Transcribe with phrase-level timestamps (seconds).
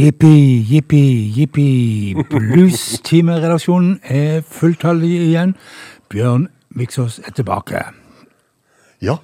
[0.00, 1.00] Jippi, jippi,
[1.36, 2.14] jippi.
[2.30, 5.52] Blues-timeredaksjonen er fulltallig igjen.
[6.08, 6.46] Bjørn
[6.78, 7.82] Viksås er tilbake.
[9.04, 9.18] Ja,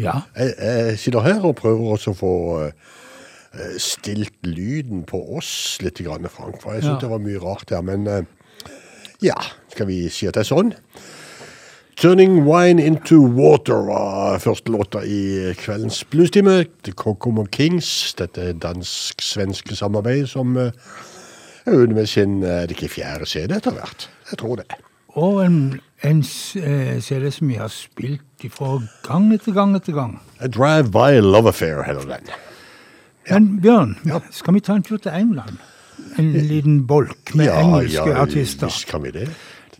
[0.00, 2.30] Ja, jeg, jeg sitter her og prøver også å få
[2.64, 6.00] eh, stilt lyden på oss litt,
[6.32, 7.00] Frank, for jeg synes Ja.
[7.02, 8.22] det var mye rart der, men eh,
[9.22, 9.36] ja,
[9.68, 10.72] skal vi si at det er sånn?
[11.96, 16.64] Turning Wine Into Water var første låta i kveldens bluestime.
[16.82, 20.72] The Kokomo Kings, dette dansk-svenske samarbeidet som eh,
[21.66, 24.08] er ute med sin, eh, er det ikke fjerde CD etter hvert?
[24.30, 24.66] Jeg tror det.
[25.14, 26.22] og en, en
[26.56, 30.16] eh, CD som vi har spilt fra gang etter gang etter gang.
[30.40, 32.32] A Drive By Love Affair heter den.
[33.30, 33.96] Men Bjørn,
[34.32, 35.60] skal vi ta en tur til England?
[36.18, 38.66] En liten bolk med engelske artister.
[38.66, 39.28] Ja, visst kan vi det.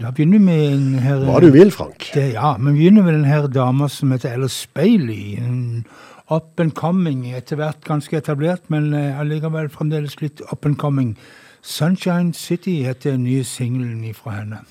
[0.00, 2.08] Da begynner vi med en her Hva du vil, Frank.
[2.14, 5.36] Det, ja, men vi begynner med den her dama som heter Alice Bailey.
[5.36, 5.84] En
[6.30, 11.16] up and coming, etter hvert ganske etablert, men eh, allikevel fremdeles litt up and coming.
[11.62, 14.64] Sunshine City heter den nye singelen fra henne.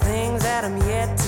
[0.00, 1.19] Things that I'm yet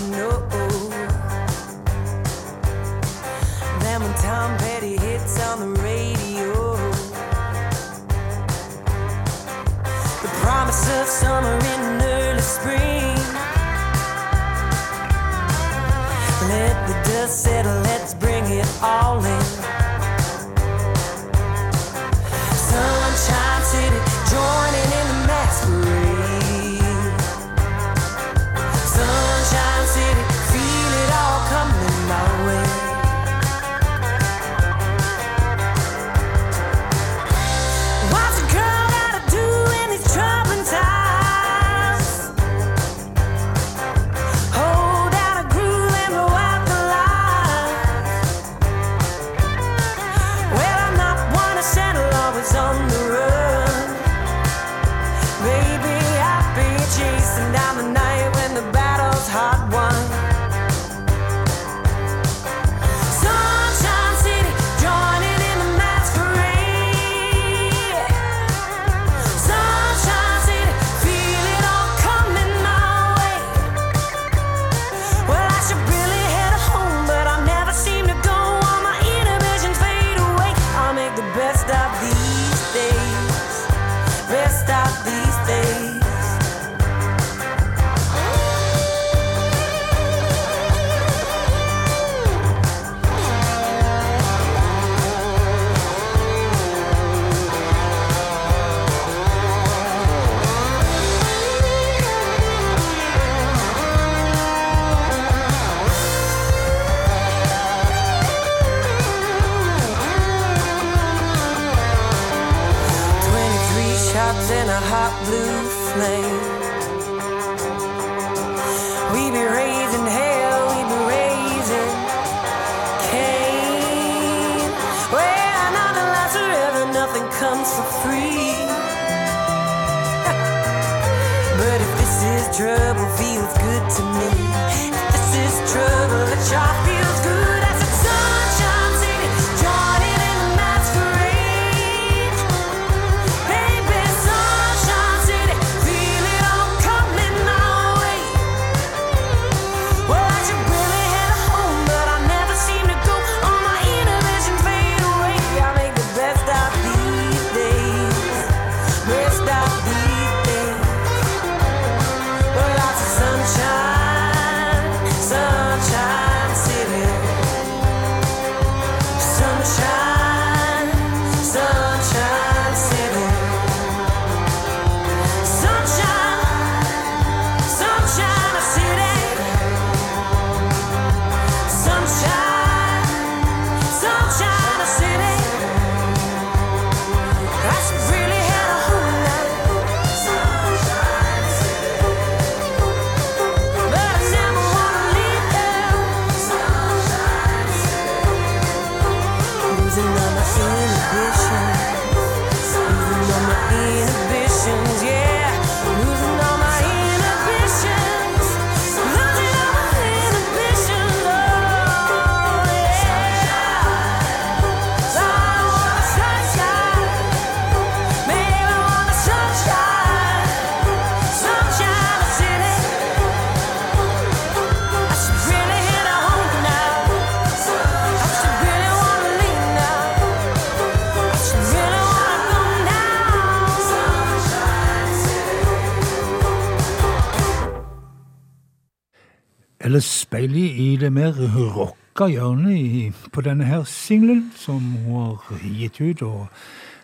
[239.92, 245.98] Alice speilet i det mer rocka hjørnet på denne her singelen som hun har gitt
[246.00, 246.22] ut.
[246.22, 246.46] og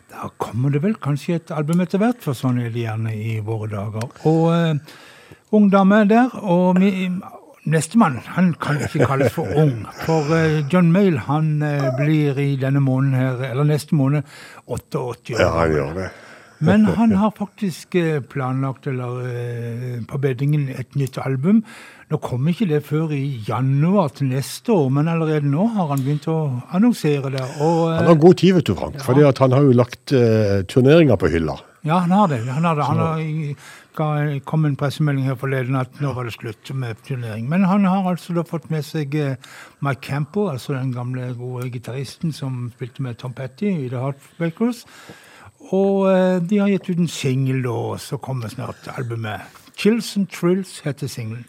[0.09, 3.35] Da kommer det vel kanskje et album etter hvert, for sånn er det gjerne i
[3.45, 4.09] våre dager.
[4.25, 4.97] Og eh,
[5.53, 7.11] ung dame der, og vi,
[7.69, 9.85] nestemann han kan ikke kalles for ung.
[10.07, 14.25] For eh, John Mayle han eh, blir i denne måneden her, eller neste måned
[14.65, 15.45] 88 år.
[15.45, 16.09] Ja, han gjør det.
[16.59, 21.63] Men han har faktisk eh, planlagt, eller eh, på beddingen, et nytt album.
[22.11, 26.03] Nå kommer ikke det før i januar til neste år, men allerede nå har han
[26.03, 26.39] begynt å
[26.75, 27.45] annonsere det.
[27.61, 28.99] Og, Han eh, har god tid, vet du, Frank.
[29.05, 31.59] fordi at han har jo lagt uh, turneringer på hylla.
[31.85, 32.41] ja, han har det.
[32.49, 32.89] Han har det.
[32.89, 33.23] Han har,
[33.99, 34.09] ga,
[34.49, 37.47] kom en pressemelding her forleden at nå var det slutt med turnering.
[37.49, 41.71] Men han har altså da fått med seg uh, Mike Campo, altså den gamle, gode
[41.71, 44.87] gitaristen som spilte med Tom Petty i The Heartbreakers.
[45.61, 49.41] Og eh, de har gitt ut en singel, og så kommer snart albumet.
[49.77, 51.47] Chills and Trills heter singelen.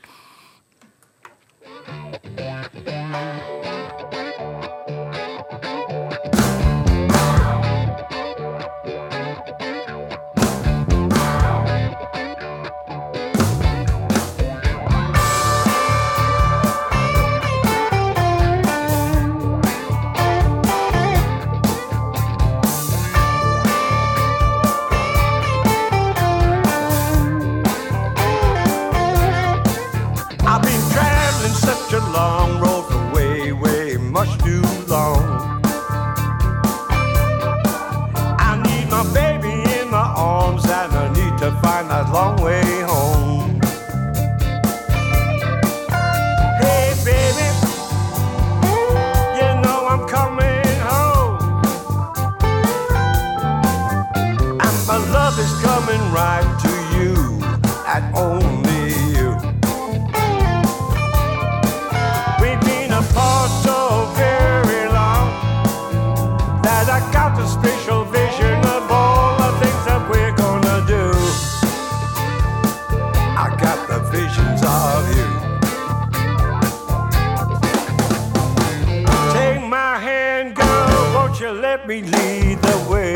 [82.01, 83.15] Lead the way?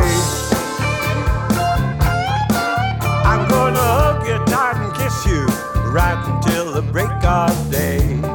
[3.25, 5.45] I'm gonna hug you tight and kiss you
[5.91, 8.32] right until the break of day.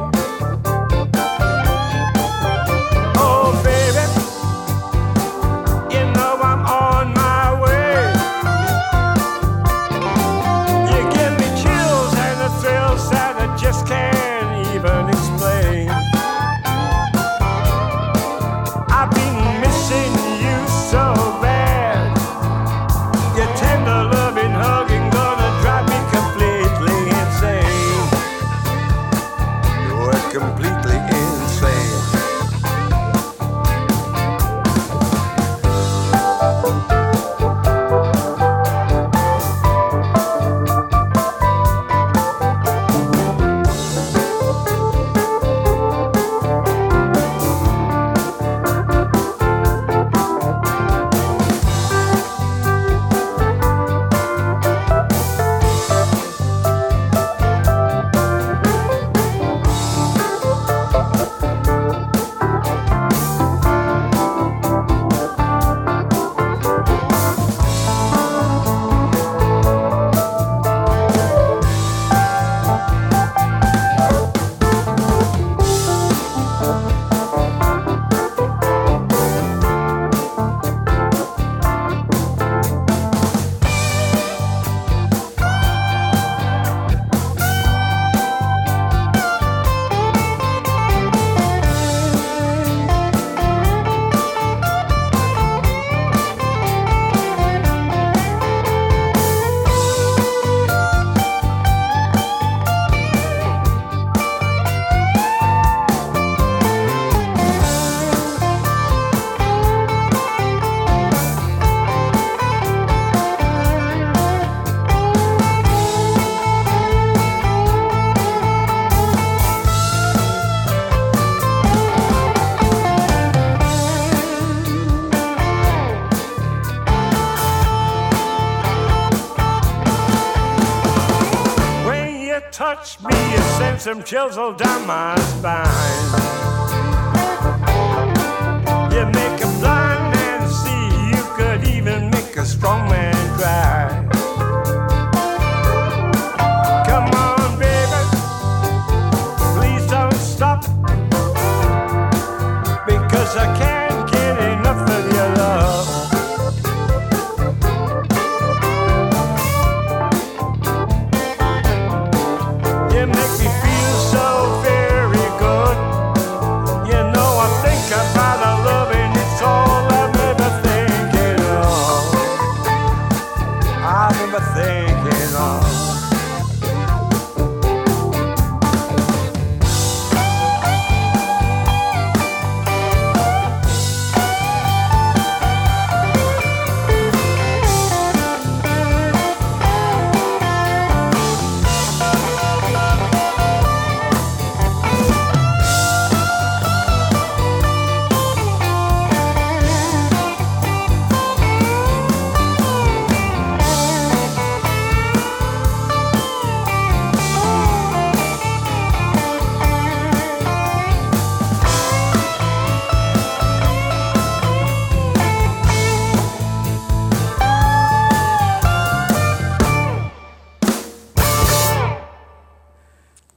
[133.89, 136.18] Some chills all down my spine.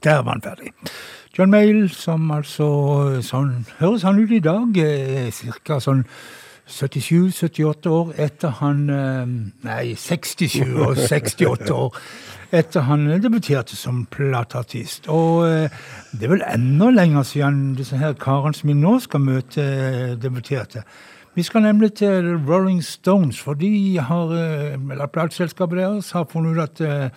[0.03, 0.73] Der var han ferdig.
[1.37, 2.65] John Mayall, som altså
[3.25, 5.31] sånn, høres han ut i dag, eh,
[5.65, 5.79] ca.
[5.81, 6.03] sånn
[6.69, 9.31] 77-78 år etter han eh,
[9.65, 11.97] Nei, 67 og 68 år
[12.53, 15.09] etter han debuterte som plateartist.
[15.09, 15.81] Og eh,
[16.11, 19.65] det er vel enda lenger siden disse her karene som vi nå skal møte,
[20.21, 20.83] debuterte.
[21.33, 24.35] Vi skal nemlig til Rolling Stones, for de har,
[24.77, 27.15] eller plateselskapet deres har funnet ut at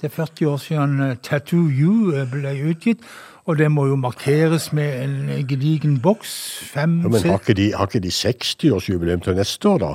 [0.00, 3.04] det er 40 år siden eh, Tattoo You eh, ble utgitt,
[3.46, 6.32] og det må jo markeres med en gedigen boks.
[6.72, 9.92] Fem Ja, men har ikke de, har ikke de 60-årsjubileum til neste år, da?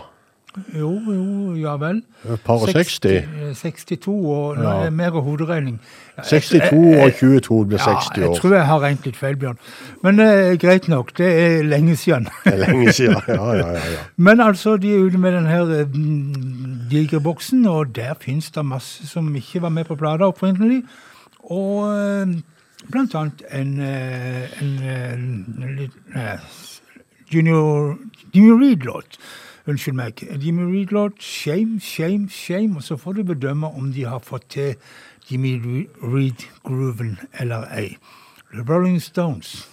[0.75, 2.01] Jo, jo, ja vel.
[2.27, 3.05] Et par og 60.
[3.07, 4.85] eh, 62, og nå Ja.
[4.85, 5.77] er mer hoderegning.
[6.17, 9.35] Ja, jeg- 62 og 22 blir Ja, 60 jeg tror jeg har regnet litt feil,
[9.37, 9.57] Bjørn.
[10.03, 12.27] Men eh, greit nok, det er lenge siden.
[12.43, 13.15] Det er lenge siden.
[13.27, 14.03] Ja, ja, ja, ja.
[14.17, 15.85] Men altså, de er ute med den her eh,
[16.91, 20.83] digre boksen, og der finnes det masse som ikke var med på plata opprinnelig.
[21.43, 22.35] Og eh,
[22.91, 26.37] blant annet en, en, en, eh, en litt eh,
[27.33, 27.95] Junior,
[28.35, 29.17] Jimmy Reed-låt.
[29.67, 30.13] Unnskyld meg.
[30.43, 32.75] Jimmy Reed-låt 'Shame, Shame, Shame'.
[32.75, 34.75] Og så får du bedømme om de har fått til
[35.31, 37.97] Jimmy Reed-grooven eller ei.
[38.53, 39.69] The Rolling Stones.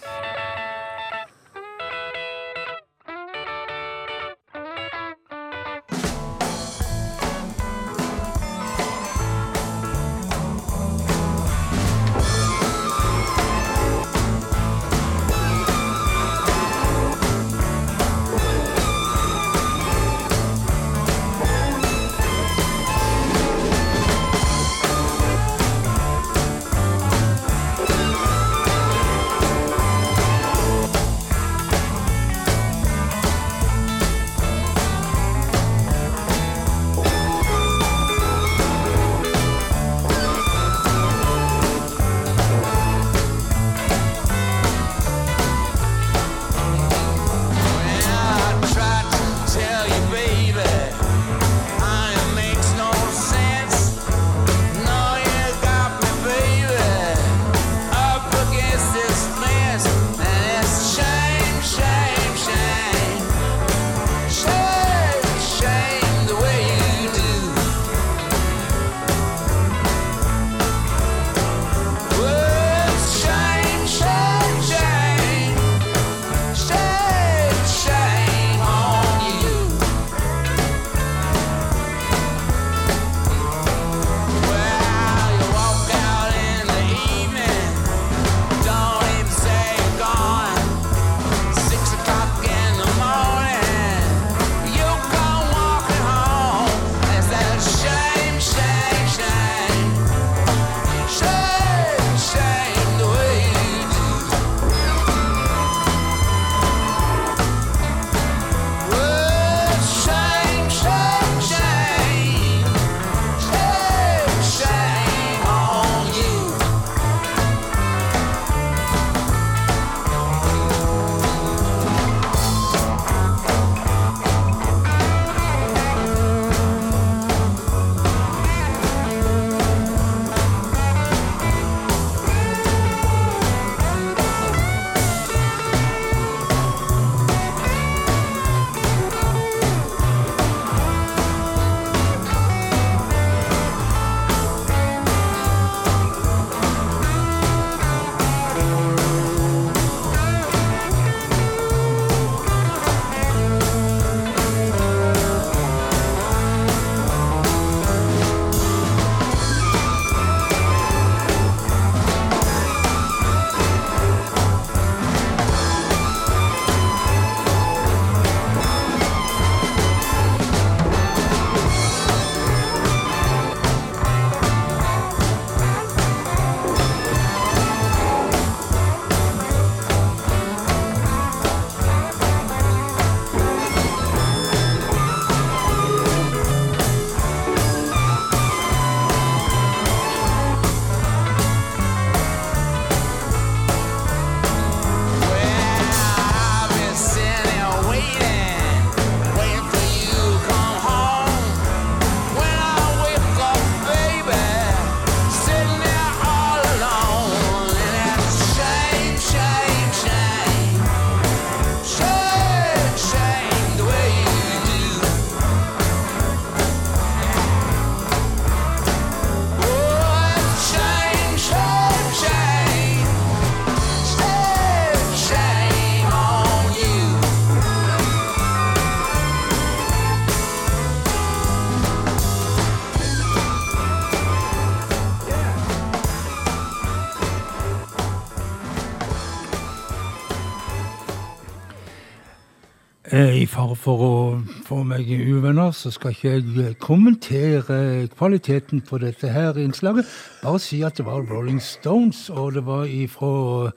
[245.08, 250.06] Få er uvenner, så skal ikke jeg eh, kommentere kvaliteten på dette her innslaget.
[250.42, 253.70] Bare si at det var Rolling Stones, og det var ifra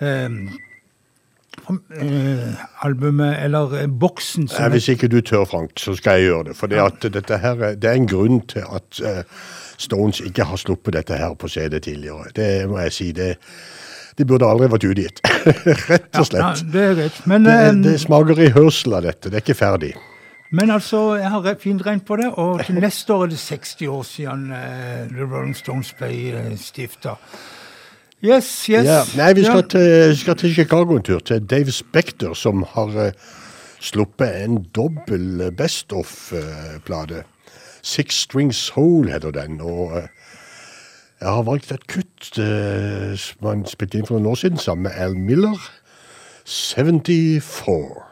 [0.00, 0.30] eh,
[2.00, 6.44] eh, albumet, eller eh, boksen som Hvis ikke du tør, Frank, så skal jeg gjøre
[6.44, 6.56] det.
[6.56, 9.24] For det, her, det er en grunn til at
[9.78, 12.30] Stones ikke har sluppet dette her på CD tidligere.
[12.36, 13.12] Det må jeg si.
[13.12, 13.36] Det,
[14.18, 15.20] de burde aldri vært utgitt.
[15.90, 16.42] Rett og slett.
[16.42, 17.22] Ja, det er.
[17.26, 19.30] Men, Det, det smaker i hørsel av dette.
[19.30, 19.94] Det er ikke ferdig.
[20.54, 23.88] Men altså, jeg har fint regn på det, og til neste år er det 60
[23.90, 27.16] år siden uh, The Rolling Stones ble uh, stifta.
[28.24, 28.86] Yes, yes.
[28.86, 29.02] Ja.
[29.18, 29.68] Nei, vi skal, Ja.
[29.74, 33.10] til, skal til Chicago en tur, til Dave Spector, som har uh,
[33.80, 37.24] sluppet en dobbel Best of-plate.
[37.84, 39.60] Six String Soul heter den.
[39.60, 40.08] og eh,
[41.20, 44.88] Jeg har valgt et kutt eh, som han spilte inn for noen år siden sammen
[44.88, 45.60] med Al Miller.
[46.48, 48.03] 74.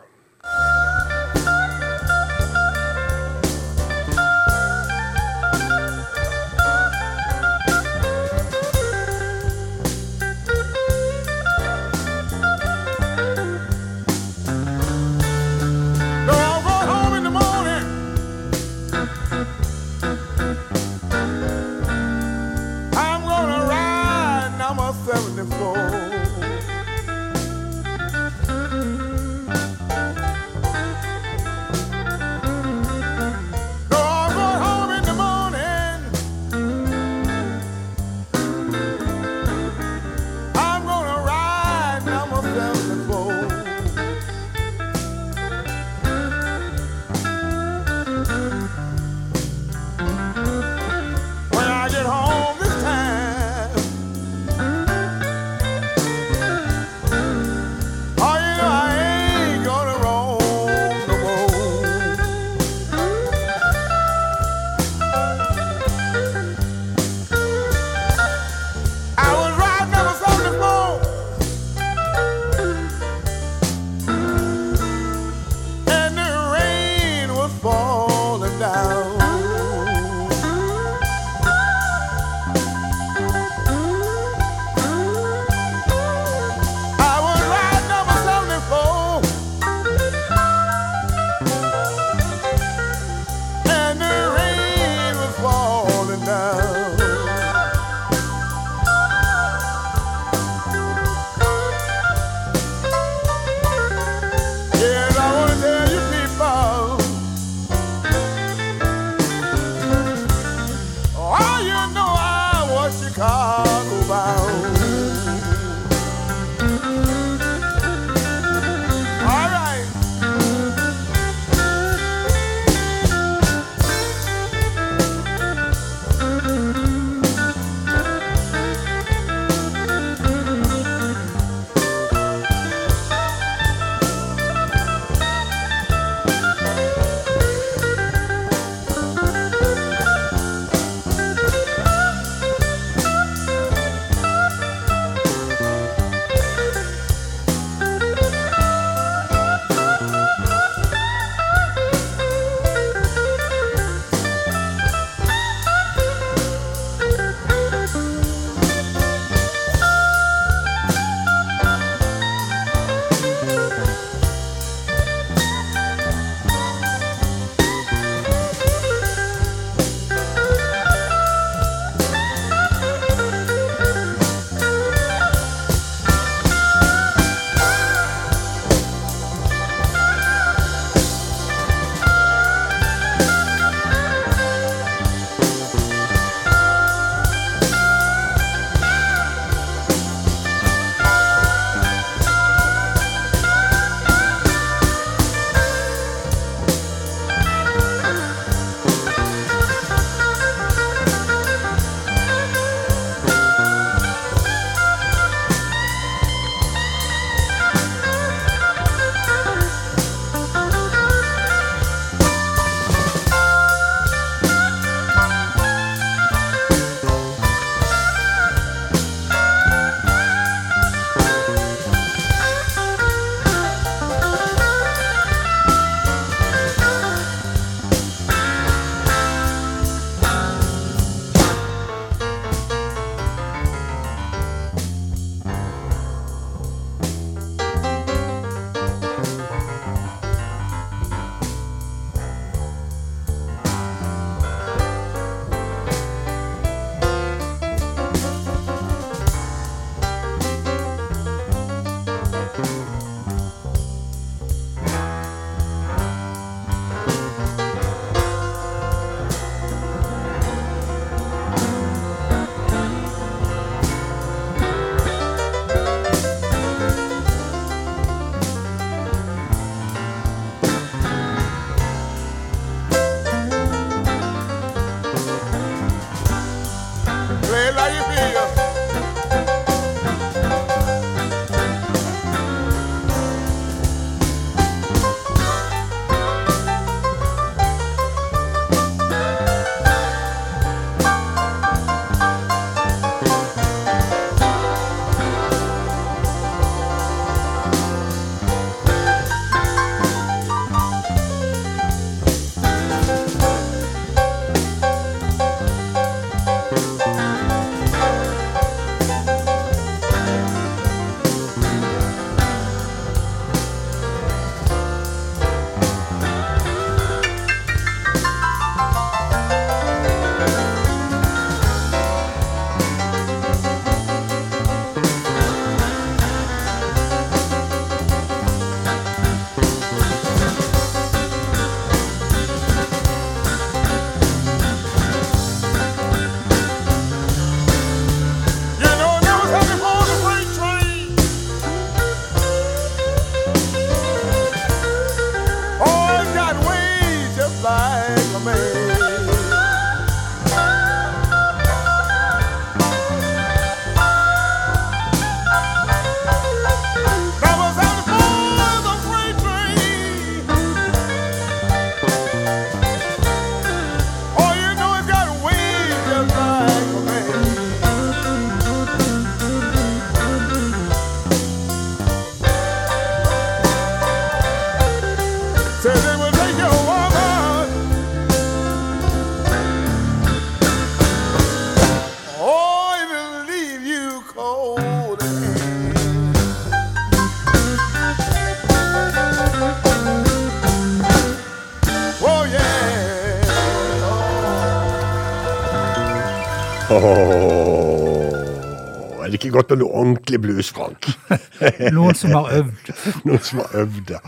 [399.70, 401.06] med noe ordentlig blues, Frank?
[401.96, 402.92] Noen som har øvd.
[403.28, 404.20] Noen som har øvd, ja.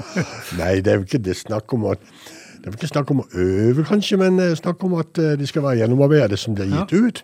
[0.61, 2.03] Nei, det er jo ikke det snakk om at
[2.64, 5.44] det er ikke snakk om å øve, kanskje, men eh, snakk om at eh, de
[5.44, 7.18] skal være gjennomarbeidet som de har gitt ut.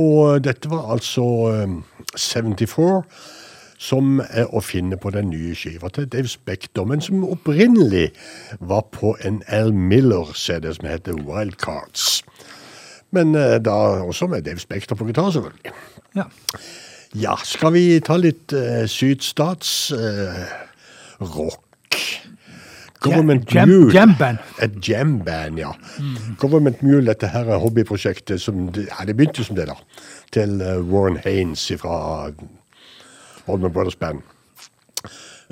[0.00, 1.82] Og dette var altså um,
[2.16, 3.02] 74,
[3.84, 8.08] som er å finne på den nye skiva til Dave Spector, men som opprinnelig
[8.64, 12.24] var på en Al Miller-CD som heter Wild Cards.
[13.12, 15.76] Men uh, da også med Dave Spector på gitar, selvfølgelig.
[16.16, 16.26] Ja.
[17.14, 21.50] Ja, skal vi ta litt uh, sydstats Uh?
[23.04, 23.92] Government Jam- Mule.
[23.92, 24.38] jamband.
[24.64, 25.70] Et jamband, ja.
[26.40, 29.76] Government Mule, dette her er hobbyprosjektet som Ja, det begynte som det, da.
[30.32, 32.30] Til uh, Warren Haynes fra
[33.46, 34.22] Oldman Brothers Band.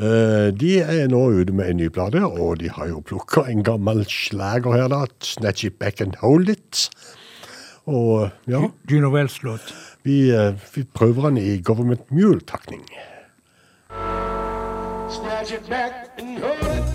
[0.00, 3.60] Eh, de er nå ute med en ny plate, og de har jo plukka en
[3.62, 5.02] gammel slager her, da.
[5.20, 6.88] 'Snatch It Back and Hold It'.
[7.86, 9.74] Og ja, Juno Wells-låt.
[10.04, 12.86] Vi, eh, vi prøver den i Government Mule-takning.
[15.10, 16.91] Snatch it back and hold it.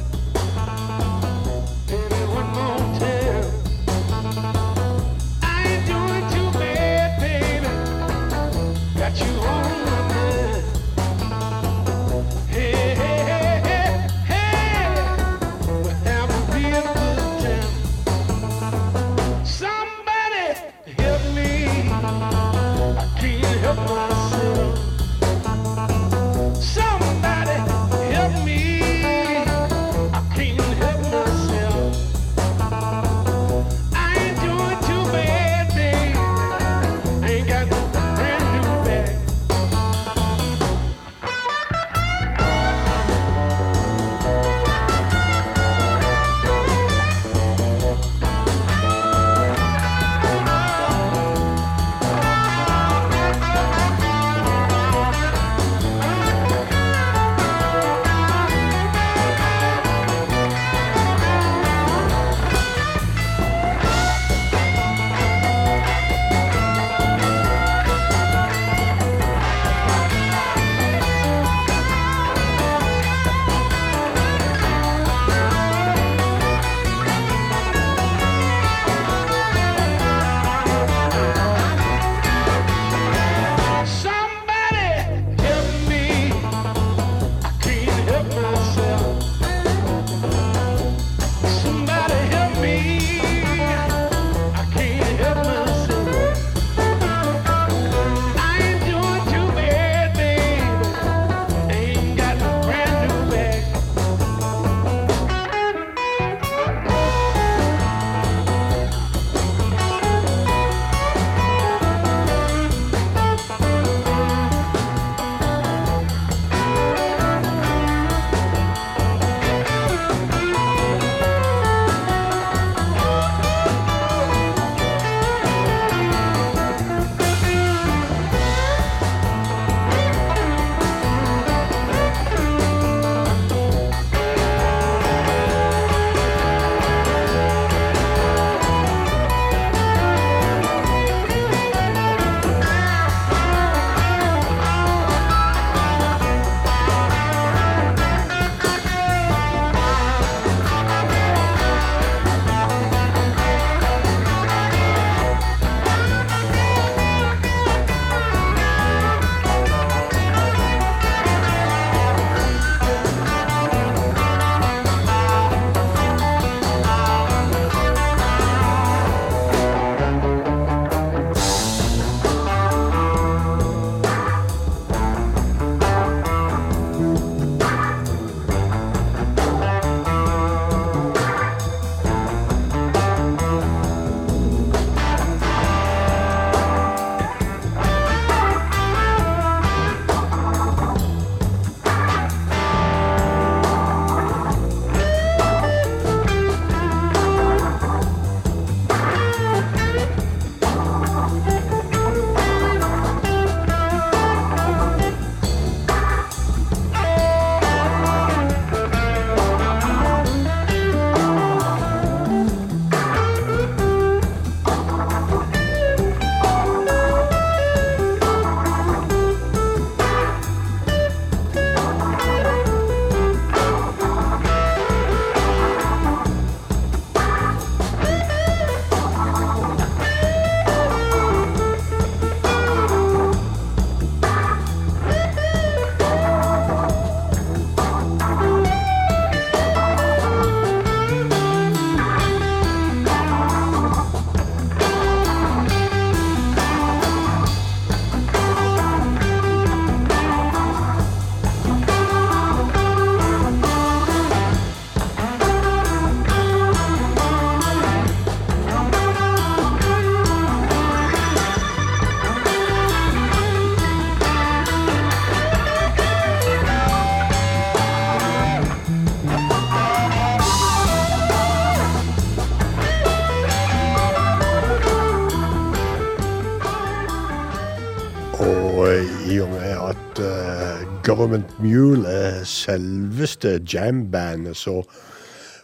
[281.17, 284.83] Government Mule er selveste jambandet, så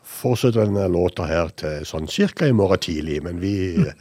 [0.03, 3.19] fortsetter denne låta her til sånn cirka i morgen tidlig.
[3.21, 3.53] Men vi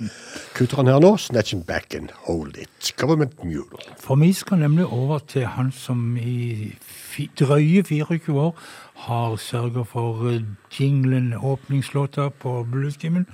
[0.57, 1.11] kutter den her nå.
[1.21, 2.95] Snatch and back and hold it.
[2.97, 3.85] Government Mule.
[4.01, 6.73] For vi skal nemlig over til han som i
[7.37, 8.57] drøye 24 år
[9.05, 10.41] har sørga for eh,
[10.73, 13.29] jinglen, åpningslåta på Bluestimen.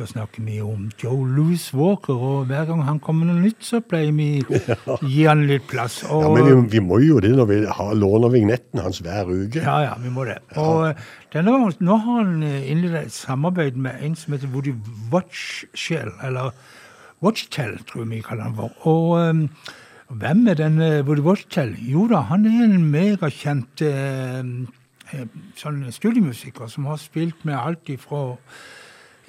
[0.00, 3.58] Da snakker vi om Joe Louis Walker, og hver gang han kommer med noe nytt,
[3.68, 4.40] så pleier vi
[4.94, 5.98] å gi han litt plass.
[6.06, 9.60] Og, Ja, men vi, må jo det når vi har, låner vignetten hans hver uke.
[9.60, 10.38] Ja, ja, vi må det.
[10.56, 11.04] Og eh,
[11.36, 14.72] denne gangen, nå har han eh, innledet et samarbeid med en som heter Woody
[15.12, 16.56] Watchshell, eller
[17.20, 18.72] Watchtell, tror jeg vi kaller han for.
[18.88, 19.46] Og um,
[20.16, 21.76] hvem er denne Woody Watchtell?
[21.76, 24.40] Jo da, han er en megakjent eh,
[25.60, 28.30] sånn studiemusiker som har spilt med alt ifra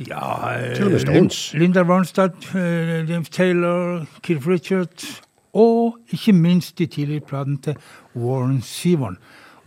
[0.07, 1.53] ja, eh, Til og med Stones.
[1.53, 5.21] Linda Warnstad, Jim James Taylor, Keith Richards,
[5.53, 7.75] og ikke minst de tidligere platene til
[8.15, 9.17] Warren Seavon.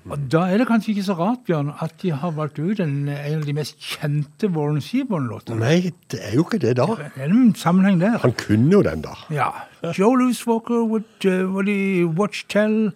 [0.04, 3.08] Og da er det kanskje ikke så rart, Bjørn, at de har valgt ut en,
[3.08, 5.56] en av de mest kjente Warren Seaborn-låtene.
[5.62, 6.84] Nei, det er jo ikke det, da.
[6.98, 8.18] Det er en sammenheng der.
[8.20, 9.16] Han kunne jo den, da.
[9.32, 9.48] Ja.
[9.96, 12.92] Joe Louis Walker with uh, tell Watchtell,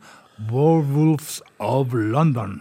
[0.53, 2.61] Werewolves of London.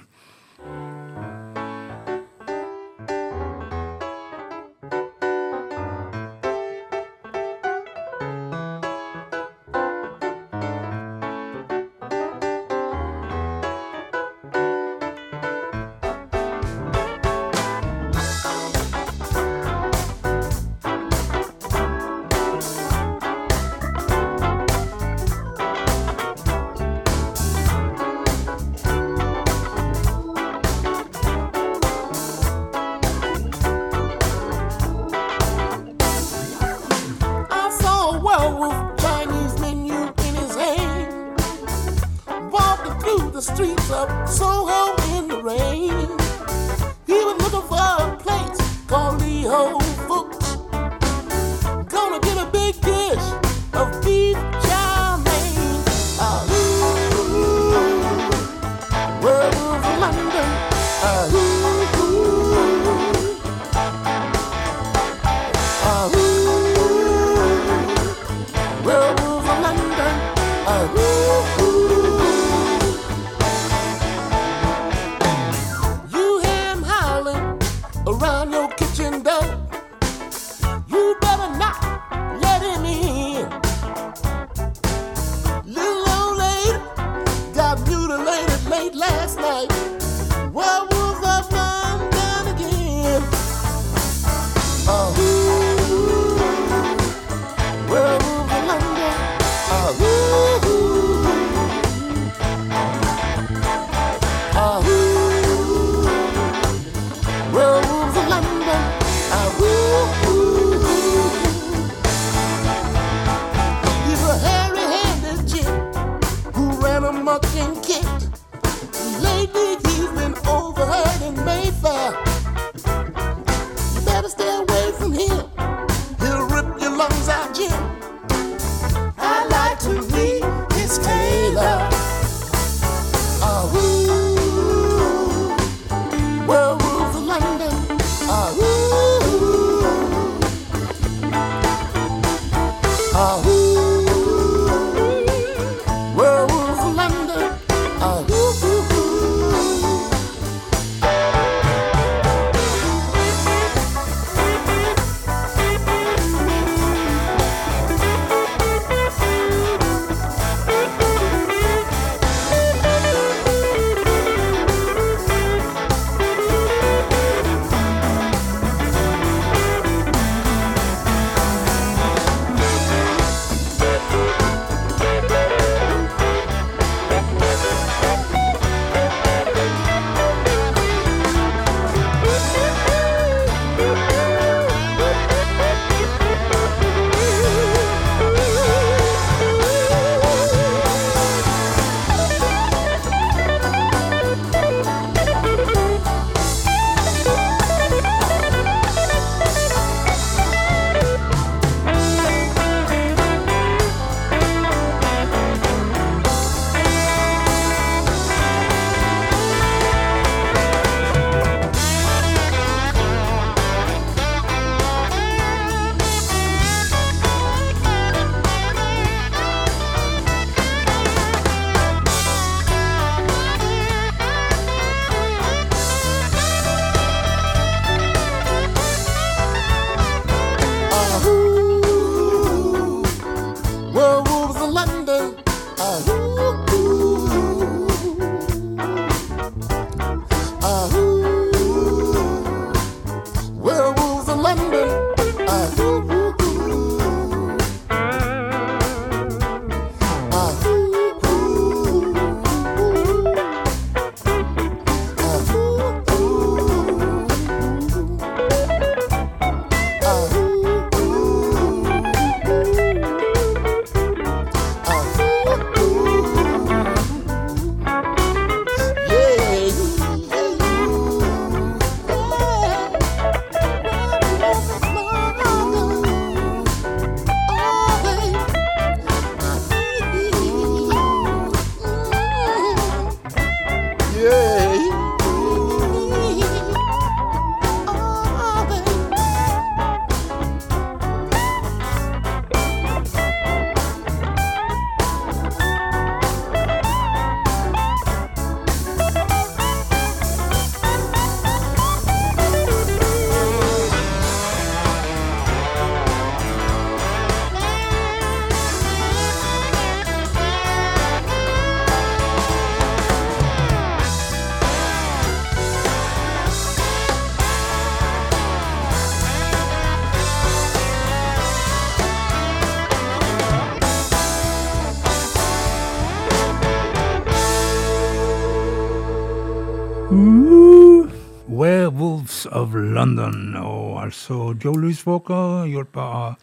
[332.51, 333.55] Of London.
[333.55, 336.35] Og altså Joe Louis Walker hjulpet av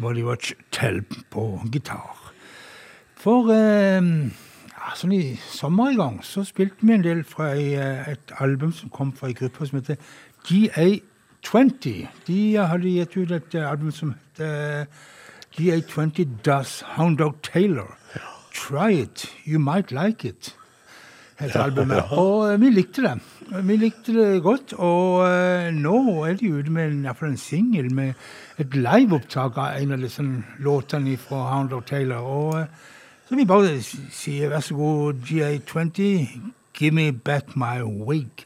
[0.00, 2.32] Body Watch Tell på gitar.
[3.18, 4.02] For eh,
[4.70, 8.34] ja, sånn i sommer i gang så spilte vi en del fra ei, eh, et
[8.38, 9.98] album som kom fra ei gruppe som heter
[10.46, 12.06] GA20.
[12.28, 14.86] De hadde gitt ut et eh, album som heter
[15.58, 17.96] GA20 Does Hound Dog Taylor.
[18.54, 20.54] Try it, you might like it.
[21.38, 22.12] heter albumet.
[22.18, 23.16] Og eh, vi likte det.
[23.48, 28.12] Vi likte det godt, og uh, nå er de ute med en, singel med
[28.60, 30.22] et liveopptak av en av disse
[30.60, 32.18] låtene fra Hound Taylor.
[32.18, 32.66] Og uh,
[33.28, 36.28] så vi bare sier vær så god, GA20,
[36.74, 38.44] give me back my wig.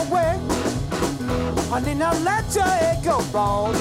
[0.00, 0.40] Back my way.
[1.68, 3.74] Honey, now let your head go bald.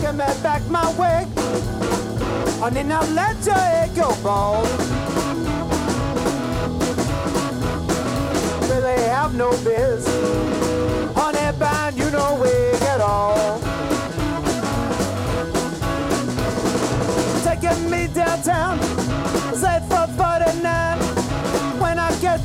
[0.00, 1.26] Give me back my way.
[2.60, 4.66] Honey, now let your head go bald.
[8.68, 10.06] Really have no biz.
[11.14, 13.60] Honey, band, you know wig at all.
[17.44, 18.80] Taking me downtown.
[19.54, 21.17] Say for 49 When I get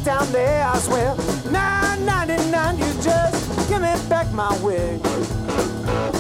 [0.04, 1.16] down there I swear.
[1.50, 5.00] 999 You just give me back my wig.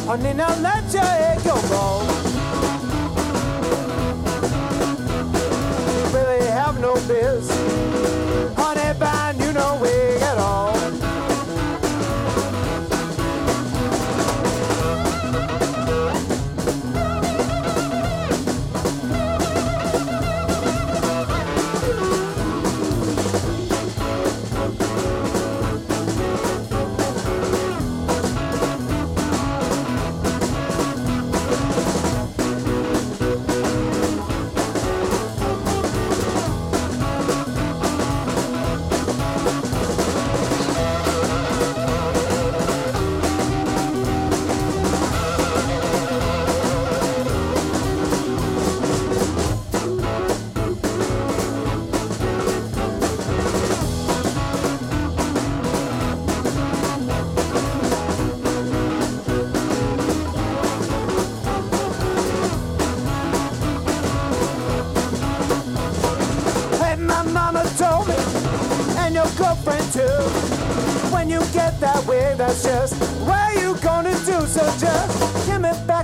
[0.06, 2.08] Honey now let your head go bald
[6.14, 7.50] Really have no biz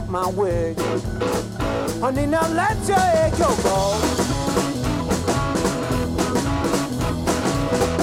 [0.09, 0.79] my wig.
[2.01, 3.49] Honey, now let your head go.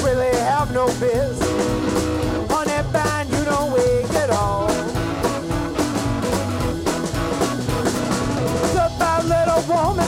[0.05, 1.39] Really have no biz.
[2.49, 4.69] Honey, band, you don't wig at all.
[8.73, 10.07] Goodbye, little woman.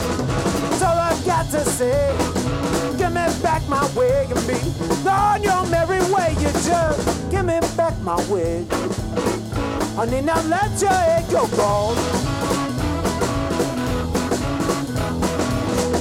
[0.70, 2.14] That's all I've got to say.
[2.96, 6.36] Give me back my wig and be on your merry way.
[6.38, 8.66] You just give me back my wig.
[10.01, 11.92] Ani nam lecce e gioco.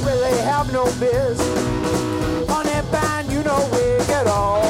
[0.05, 1.39] Really have no biz
[2.47, 4.66] on that band, you know wig at all.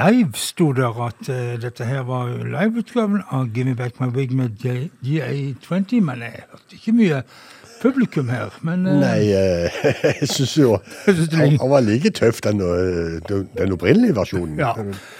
[0.00, 4.32] Live sto der at uh, dette her var liveutgaven av Give Me Back My Wig
[4.32, 7.18] med J- GA20, men jeg hørte ikke mye
[7.82, 8.54] publikum her.
[8.62, 9.80] Men uh, Nei, uh,
[10.20, 12.62] jeg syns jo han, var like tøff, den,
[13.28, 14.56] den, opprinnelige versjonen.
[14.58, 14.72] Ja.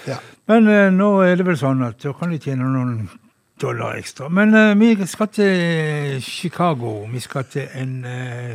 [0.07, 0.17] ja.
[0.49, 2.95] Men nå er det vel sånn at da kan de tjene noen
[3.61, 4.31] dollar ekstra.
[4.33, 7.03] Men vi skal til Chicago.
[7.11, 8.01] Vi skal til en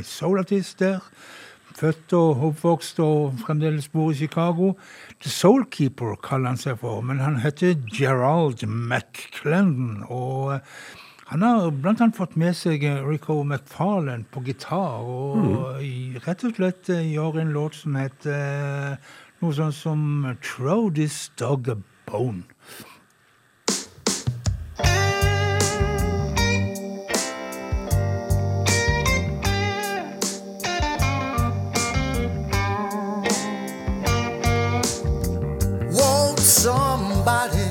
[0.02, 0.98] soulartist der.
[1.76, 4.72] Født og oppvokst og fremdeles bor i Chicago.
[5.20, 10.06] The Soulkeeper kaller han seg for, men han heter Gerald McClendon.
[10.08, 10.60] Og eh,
[11.26, 16.20] Han har annet fått med seg eh, Rico McFarlane på gitar, og mm.
[16.22, 20.04] rett og slett eh, gjør en låt som heter eh, noe sånt som
[20.38, 22.46] Throw This Dog a Bone.
[36.66, 37.70] Somebody?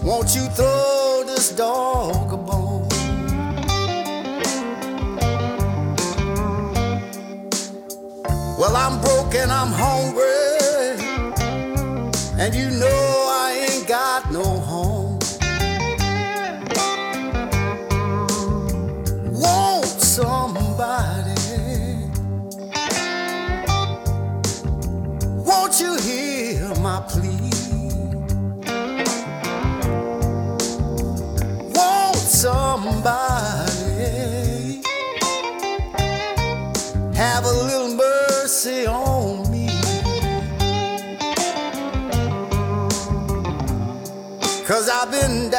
[0.02, 2.88] Won't you throw this dog a bone?
[8.58, 10.59] Well, I'm broken, I'm hungry.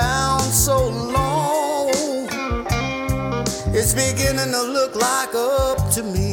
[0.00, 2.28] Down so long,
[3.74, 6.29] it's beginning to look like up to me.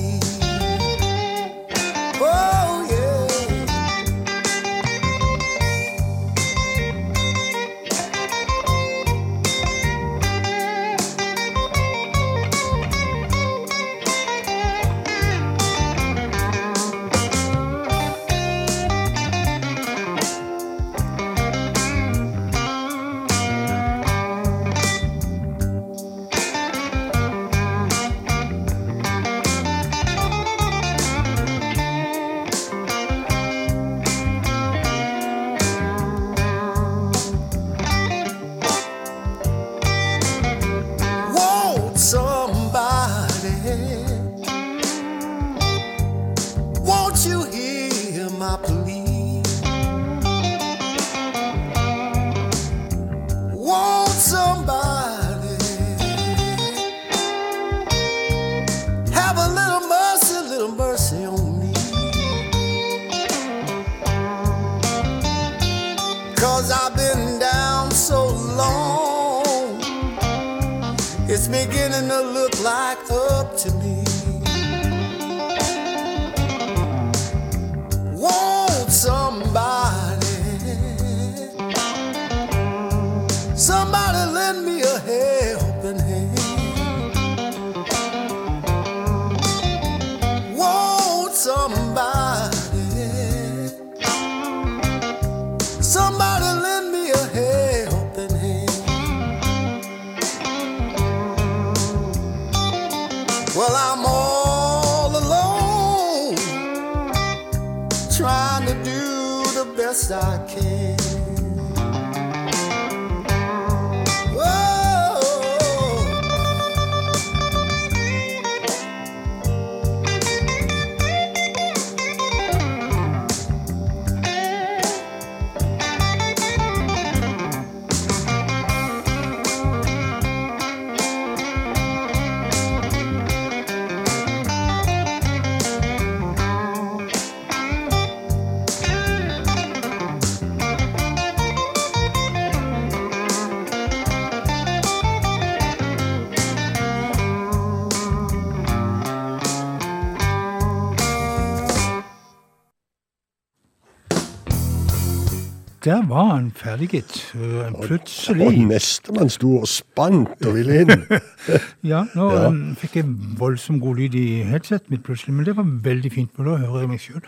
[155.87, 157.37] Der var han ferdig, plutselig.
[157.39, 158.49] Eh, Og Plutselig.
[158.67, 161.05] nestemann sto og spant og ville inn.
[161.91, 162.47] Ja, nå Ja.
[162.49, 163.05] um, fikk jeg
[163.39, 166.83] voldsomt god lyd i headsetet mitt plutselig, men det var veldig fint, Men da hører
[166.83, 167.23] jeg meg sjøl.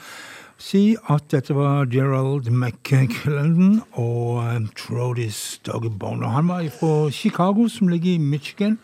[0.59, 6.25] Si at dette var Gerald McClendon og um, Trodis Doggybone.
[6.27, 8.75] Og han var fra Chicago, som ligger i Michigan.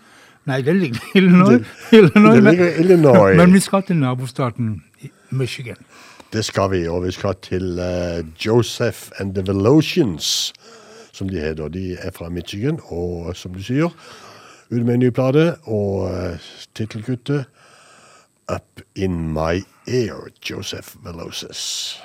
[0.47, 1.65] Nei, det ligger i Illinois.
[1.91, 3.35] Illinois det men- ligger i Illinois.
[3.35, 4.83] Men vi skal til nabostaten
[5.31, 5.75] Michigan.
[6.33, 10.53] Det skal vi, og vi skal til uh, Joseph and the Velocians,
[11.13, 11.67] som de heter.
[11.67, 13.89] De er fra Michigan, og som du sier,
[14.71, 17.45] ut med en ny plate, og uh, tittelkuttet
[18.51, 21.95] Up In My Ear, Joseph Velocis.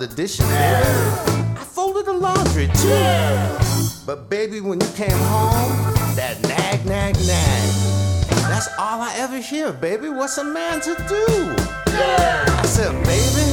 [0.00, 0.54] The dishes, baby.
[0.56, 4.04] I folded the laundry too.
[4.06, 7.64] But baby, when you came home, that nag, nag, nag.
[8.48, 10.08] That's all I ever hear, baby.
[10.08, 11.26] What's a man to do?
[11.86, 13.43] I said, baby,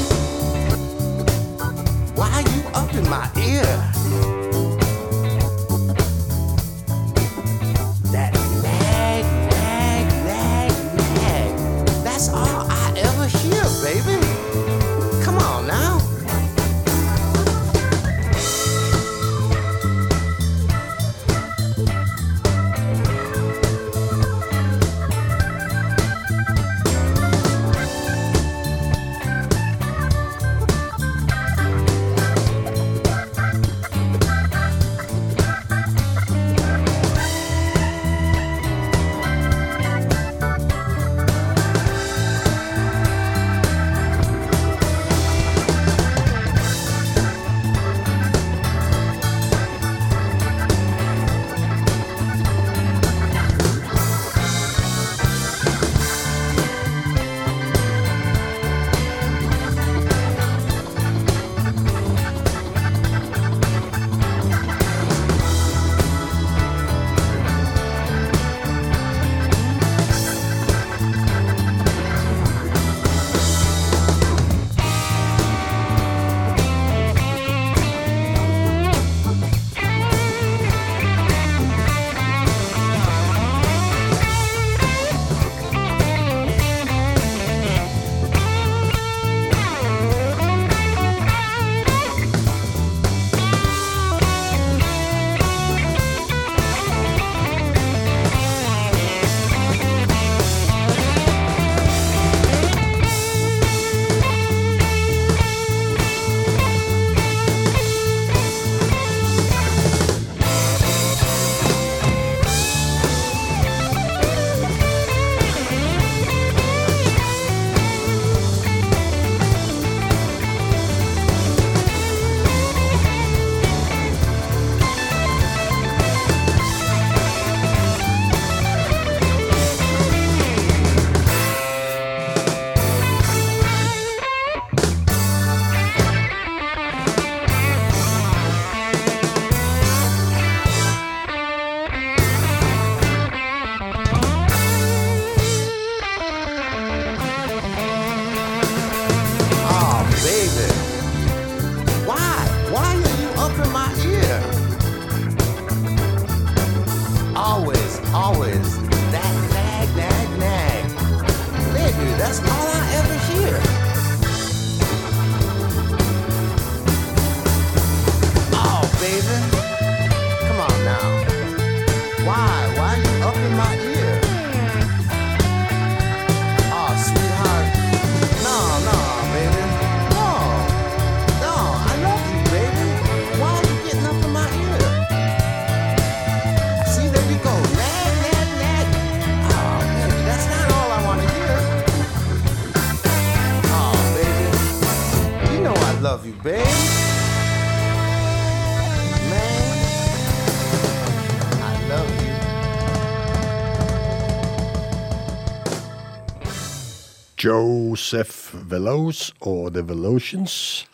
[207.43, 210.87] Joseph Veloz og The Velocians.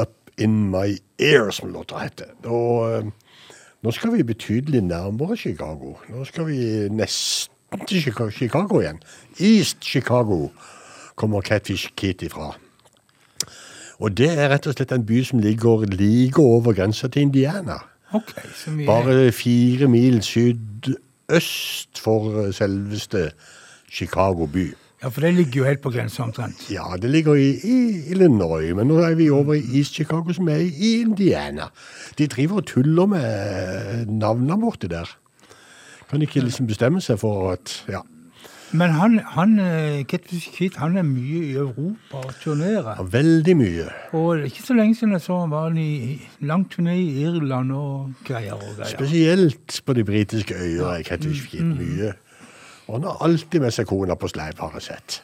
[0.00, 2.30] Up In My Ear, som låta heter.
[2.44, 3.10] Og eh,
[3.82, 5.96] nå skal vi betydelig nærmere Chicago.
[6.08, 9.02] Nå skal vi nesten til Chicago, Chicago igjen.
[9.40, 10.48] East Chicago
[11.16, 12.52] kommer Catfish Kit ifra.
[13.98, 17.80] Og det er rett og slett en by som ligger like over grensa til Indiana.
[18.14, 23.30] Okay, Bare fire mil sydøst for eh, selveste
[23.90, 24.70] Chicago by.
[25.02, 26.64] Ja, for det ligger jo helt på grensa omtrent.
[26.74, 27.78] Ja, det ligger i, i
[28.10, 31.68] Illinois, men nå er vi over i East Chicago, som er i Indiana.
[32.18, 35.12] De driver og tuller med navnene borte der.
[36.10, 38.02] Kan ikke liksom bestemme seg for at Ja.
[38.72, 39.54] Men han, han
[40.04, 42.98] Kitt, Catfish han er mye i Europa og turnerer.
[43.00, 43.86] Veldig mye.
[44.12, 48.12] Og ikke så lenge siden jeg så han var i lang turné i Irland og
[48.28, 48.92] greier og greier.
[48.92, 52.12] Spesielt på de britiske øyer er Catfish Kid mye.
[52.88, 55.20] Og han har alltid med seg kona på sleip, har jeg sett.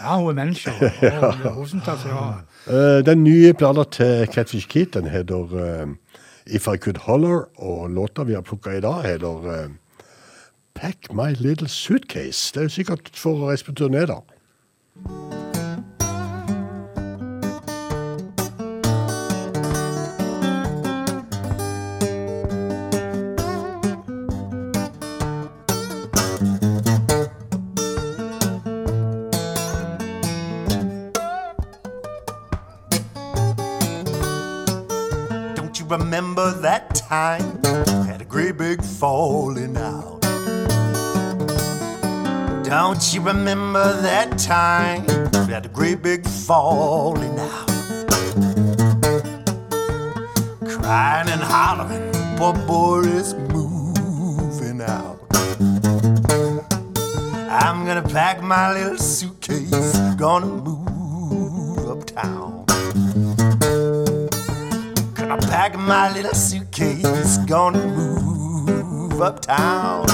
[0.00, 0.72] Ja, hun er menneske.
[1.70, 2.42] Som tar seg av.
[2.66, 5.94] Eh, den nye plata til Catfish Keat den heter uh,
[6.46, 9.70] If I Could Holler, og låta vi har plukka i dag, heter uh,
[10.74, 12.52] Pack My Little Suitcase.
[12.54, 14.20] Det er jo sikkert for å reise på turné, da.
[37.08, 37.62] Time?
[38.04, 40.20] Had a great big falling out.
[42.64, 45.06] Don't you remember that time?
[45.46, 47.66] we Had a great big falling out.
[50.68, 55.20] Crying and hollering, poor boy is moving out.
[57.48, 62.66] I'm gonna pack my little suitcase, gonna move uptown.
[65.42, 70.06] Pack my little suitcase, gonna move uptown.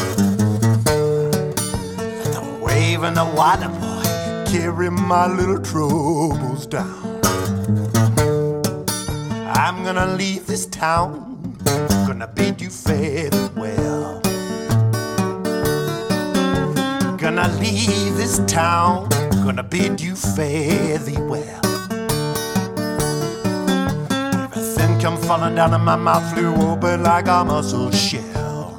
[2.17, 4.03] Let the wave and the water boy
[4.51, 7.21] carry my little troubles down.
[9.55, 11.59] I'm gonna leave this town,
[12.07, 14.21] gonna bid you farewell.
[17.17, 19.09] Gonna leave this town,
[19.45, 21.72] gonna bid you fare thee well.
[25.03, 28.79] Come falling down and my mouth flew open like a mussel shell.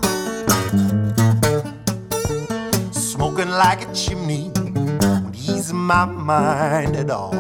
[2.94, 7.34] Smoking like a chimney won't ease my mind at all.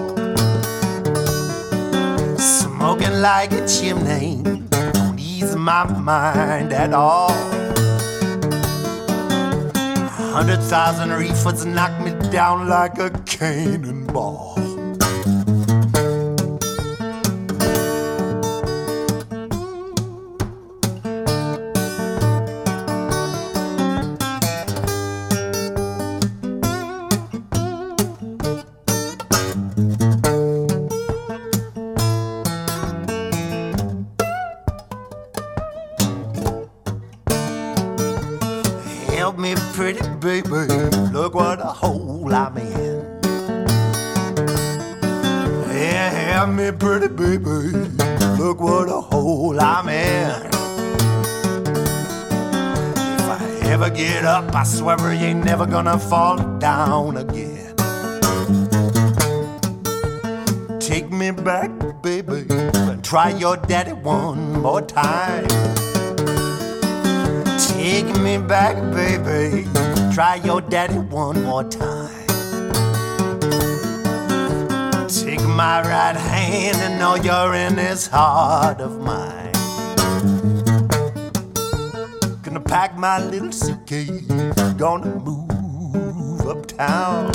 [2.37, 4.41] Smoking like a chimney
[4.95, 7.31] won't ease my mind at all.
[9.75, 14.52] A hundred thousand reefers knock me down like a cannonball.
[55.73, 57.75] Gonna fall down again.
[60.79, 61.71] Take me back,
[62.03, 62.45] baby,
[62.75, 65.47] and try your daddy one more time.
[67.57, 69.67] Take me back, baby.
[70.13, 72.27] Try your daddy one more time.
[75.07, 79.53] Take my right hand and know you're in this heart of mine.
[82.43, 84.21] Gonna pack my little suitcase,
[84.77, 85.42] gonna move
[86.79, 87.31] uptown.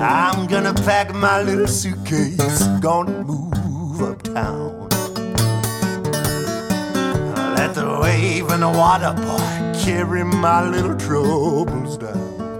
[0.00, 4.88] I'm gonna pack my little suitcase, gonna move uptown.
[7.56, 12.58] Let the wave and the water boy carry my little troubles down.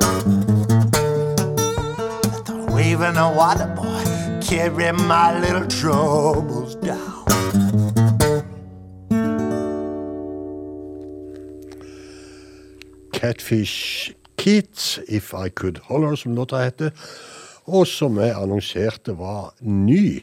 [2.30, 7.24] Let the wave and the water boy carry my little troubles down.
[13.12, 13.93] Catfish
[14.45, 16.90] Keat, If I Could Holler, som låta heter.
[17.64, 20.20] Og som jeg annonserte var ny.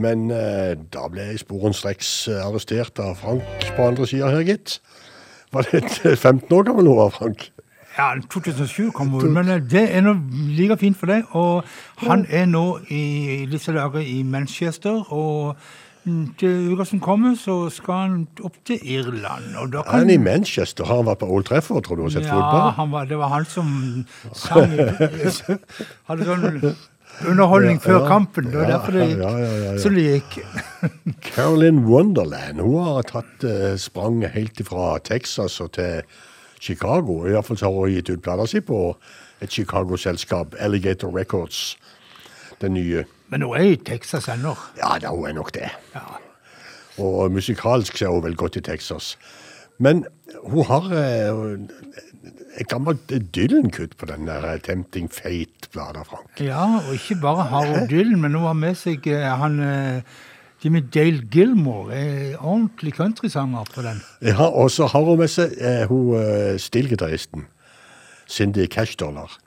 [0.00, 4.78] Men eh, da ble jeg sporenstreks eh, arrestert av Frank på andre sida her, gitt.
[5.52, 5.82] Var det
[6.16, 7.50] 15 år gammel hun var Frank?
[7.98, 10.16] Ja, 2007 kom hun, men eh, det er nå
[10.56, 11.28] like fint for deg.
[11.36, 11.68] Og
[12.06, 15.60] han er nå i disse dager i Manchester, og
[16.40, 18.14] til uka som kommer, så skal han
[18.46, 19.50] opp til Irland.
[19.60, 20.84] Og da Han er i Manchester.
[20.88, 22.72] Har han vært på Old Trafford, tror du, og sett Ja, fotball?
[22.78, 24.72] Ja, var, det var han som sang
[26.08, 26.74] Hadde sånn
[27.26, 28.08] underholdning før ja.
[28.08, 28.48] kampen.
[28.48, 30.38] Det var Ja, derfor det gikk ja, som det gikk.
[31.34, 36.02] Carolyn Wonderland hun har tatt uh, sprang helt fra Texas og til
[36.60, 37.26] Chicago.
[37.26, 38.82] I hvert fall har hun gitt ut plata si på
[39.40, 41.76] et Chicago-selskap, Alligator Records.
[42.60, 43.04] Den nye.
[43.30, 44.56] Men hun er i Texas ennå.
[44.80, 45.70] Ja, da hun er nok det.
[45.94, 46.06] Ja.
[46.98, 49.14] Og musikalsk så er hun vel godt i Texas.
[49.80, 50.04] Men
[50.44, 51.60] hun har eh,
[52.60, 56.40] et gammelt Dylan-kutt på den der eh, Tempting Fate'-bladet, Frank.
[56.40, 59.56] ja, og ikke bare har hun Dylan, men hun har med seg eh, han
[60.64, 64.02] Jimmy Dale Gilmore, eh, ordentlig countrysanger på den.
[64.20, 65.54] Ja, og så har hun med seg
[65.88, 67.46] hun stillgitaristen.
[68.30, 69.38] Cindy Cashdollar.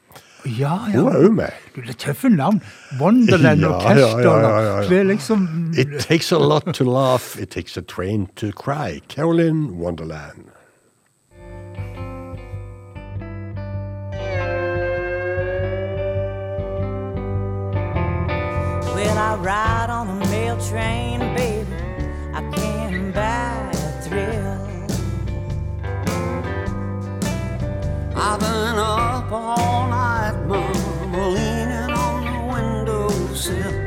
[0.45, 1.27] Ja, Hun er ja.
[1.27, 1.49] òg med.
[1.75, 2.61] Du, Det er tøffe navn.
[2.99, 4.89] Wonderland Ja, ja, ja, ja, ja, ja.
[4.89, 8.99] Det er liksom It takes a lot to laugh, it takes a train to cry.
[9.09, 10.49] Carolyn Wonderland.
[18.95, 21.75] Well, I ride on a mail train, baby.
[22.33, 24.59] I can't buy a thrill.
[28.15, 30.02] I've been up all night,
[33.43, 33.82] 是啊。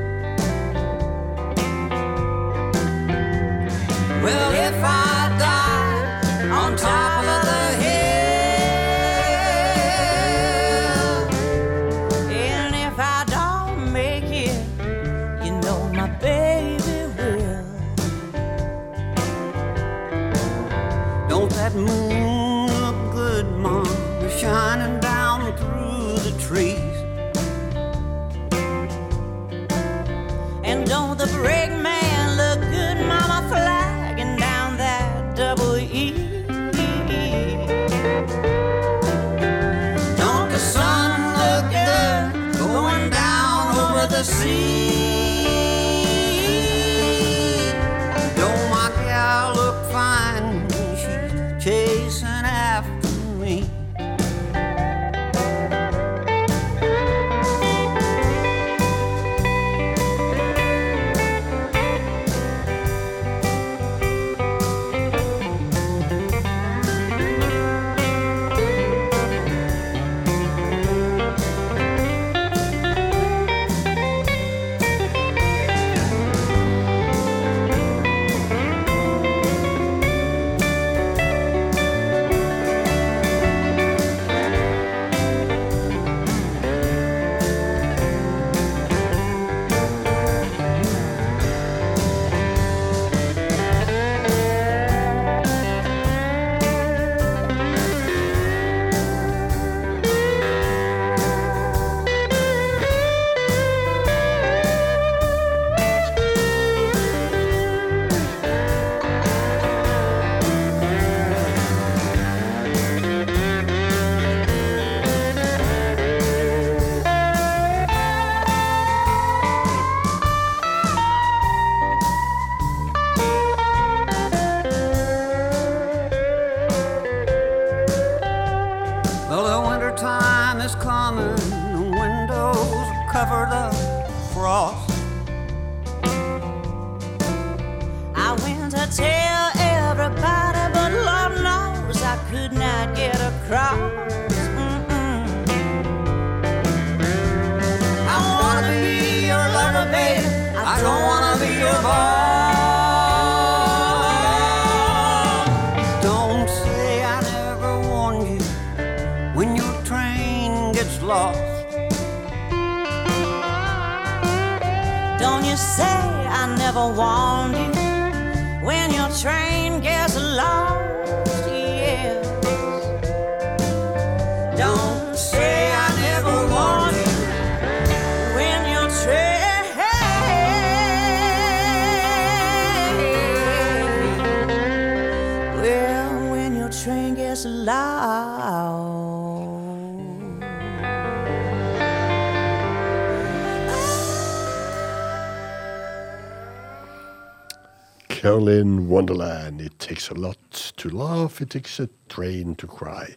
[198.27, 199.61] Carolyn Wonderland.
[199.61, 203.15] It takes a lot to laugh, it takes a train to cry.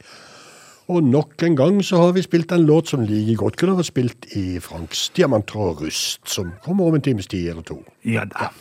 [0.88, 3.90] Og nok en gang så har vi spilt en låt som like godt kunne vært
[3.90, 7.80] spilt i Franks Diamanter og rust, som kommer om en times tid eller to.
[8.06, 8.52] Ja da.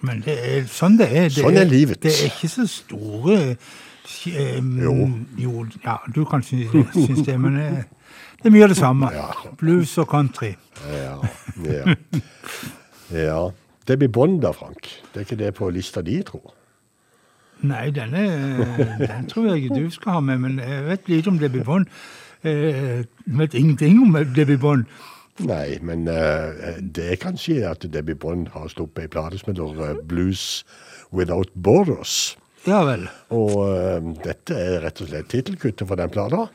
[0.00, 1.26] Men det er sånn det er.
[1.26, 2.02] Det Sånn er livet.
[2.06, 4.96] Det er ikke så store um, Jo.
[5.42, 5.68] jo.
[5.82, 7.70] Ja, du kan synes, synes det, men det,
[8.38, 9.10] det er mye av det samme.
[9.10, 9.32] Ja.
[9.58, 10.54] Blues og country.
[10.86, 11.16] Ja,
[11.66, 11.96] ja.
[13.10, 13.48] ja.
[13.88, 14.88] Debbie Bond da, Frank.
[15.12, 16.54] Det er ikke det på lista di, tror
[17.66, 18.20] Nei, denne,
[19.00, 21.88] den tror jeg ikke du skal ha med, men jeg vet lite om Debbie Bond.
[22.46, 24.84] Eh, Jeg vet ingenting om Debbie Bond.
[25.42, 29.82] Nei, men eh, det er kanskje at Debbie Bond har sluppet ei plate som heter
[29.88, 30.44] eh, Blues
[31.14, 32.36] Without Borders.
[32.66, 33.08] Ja vel.
[33.34, 36.46] Og eh, dette er rett og slett tittelkuttet for den plata.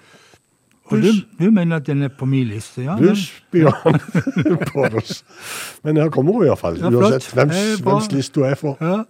[0.92, 2.82] Og du, du mener at den er på min liste?
[2.84, 2.96] ja?
[3.00, 3.32] Blues
[4.74, 5.24] på oss.
[5.84, 7.50] Men her kommer hun iallfall, Ja, uansett hvem,
[7.84, 7.92] bra.
[8.00, 8.78] hvems liste hun er for.
[8.82, 9.04] Ja.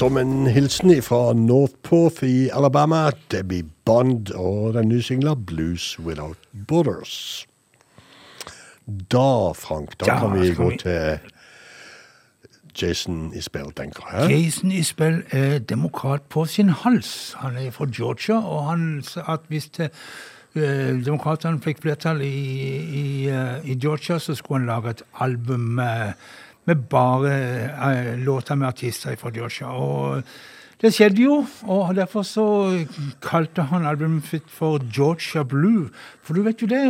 [0.00, 6.38] Som en hilsen fra Northporth i Alabama, Debbie Bond og den nye singla Blues Without
[6.68, 7.44] Borders.
[9.12, 11.18] Da, Frank, da Ja, kan vi gå vi- til
[12.82, 14.30] Jason Isbell, tenker jeg.
[14.30, 17.34] Jason Isbell er demokrat på sin hals.
[17.38, 19.90] Han er fra Georgia, og han sa at hvis det,
[20.56, 22.32] eh, demokratene fikk flertall i,
[23.02, 25.78] i, eh, i Georgia, så skulle han lage et album
[26.70, 29.68] med, bare eh, låter med artister fra Georgia.
[29.74, 30.22] Og
[30.80, 32.44] det skjedde jo, og derfor så
[33.20, 35.90] kalte han albumet sitt for Georgia Blue.
[36.24, 36.84] For du vet jo det,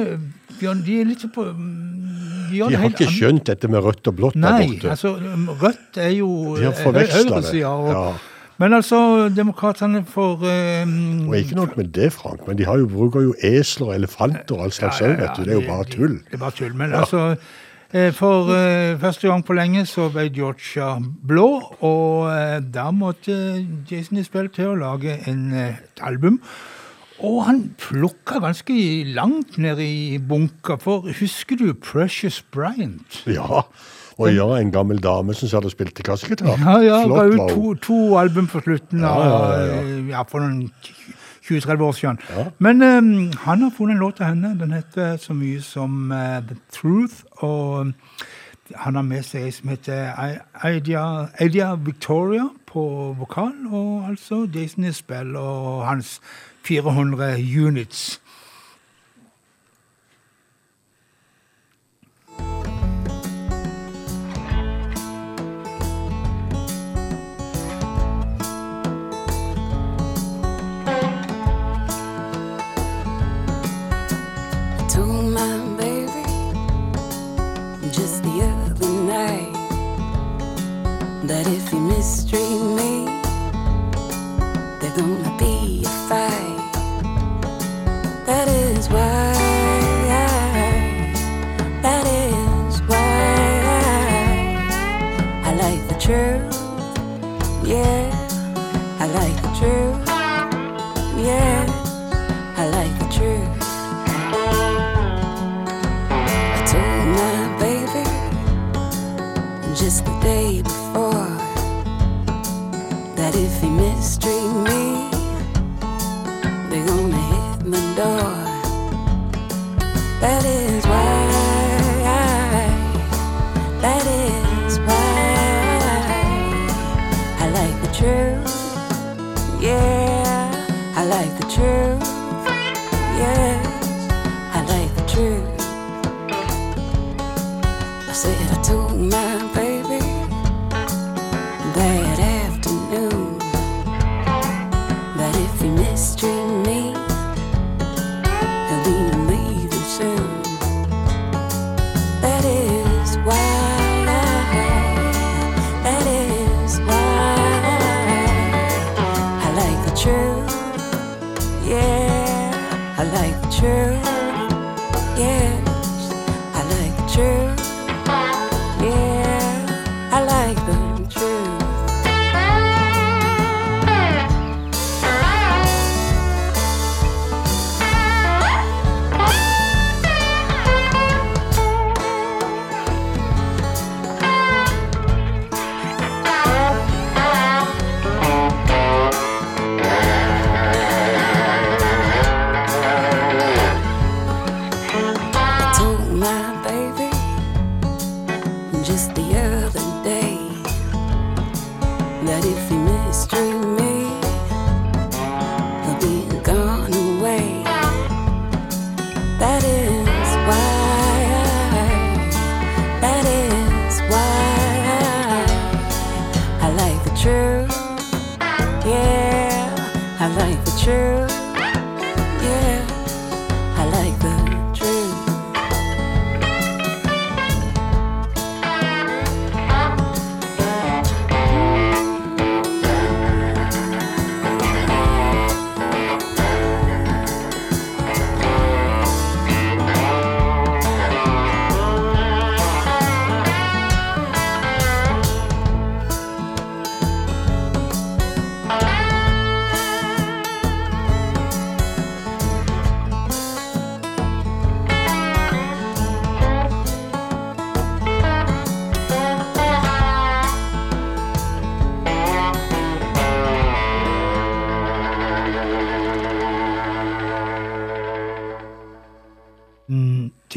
[0.61, 4.37] Bjørn, de er litt på De, De har ikke skjønt dette med rødt og blått
[4.37, 4.91] der Nei, borte.
[4.93, 5.15] altså
[5.63, 6.29] rødt er jo
[6.59, 8.05] De har forveksla det, og- ja.
[8.61, 10.43] Men altså, demokratene får
[10.85, 13.95] um, Og ikke nok med det, Frank, men de har jo, bruker jo esler og
[13.95, 15.47] elefanter og alt slags ja, ja, vet du.
[15.47, 16.19] Det er jo bare tull.
[16.27, 16.75] Det er bare tull.
[16.77, 17.37] Men altså, eh,
[18.15, 21.49] for eh, første gang på lenge så ble Georgia blå,
[21.83, 23.35] og eh, da måtte
[23.91, 26.39] Jason Isbell til å lage en, eh, et album.
[27.27, 28.75] Og han plukka ganske
[29.13, 33.25] langt ned i bunker, for husker du Precious Bryant?
[33.27, 33.65] Ja.
[34.21, 36.61] Og ja, en gammel dame som hadde spilt kassegitar.
[36.61, 37.79] Ja, ja, ga Flott ut var to, hun.
[37.85, 40.69] to album på slutten av Ja, ja, ja, eh, ja, for noen
[41.51, 42.19] 20-30 år siden.
[42.31, 42.45] Ja.
[42.59, 44.55] Men um, han har funnet en låt av henne.
[44.61, 47.15] Den heter så mye som uh, The Truth.
[47.45, 47.93] Og
[48.75, 50.13] han har med seg ei som heter
[51.41, 52.85] Idea Victoria på
[53.19, 53.55] vokal.
[53.71, 56.21] Og altså Jason Isbell og hans
[56.67, 57.37] 400
[57.67, 58.21] units.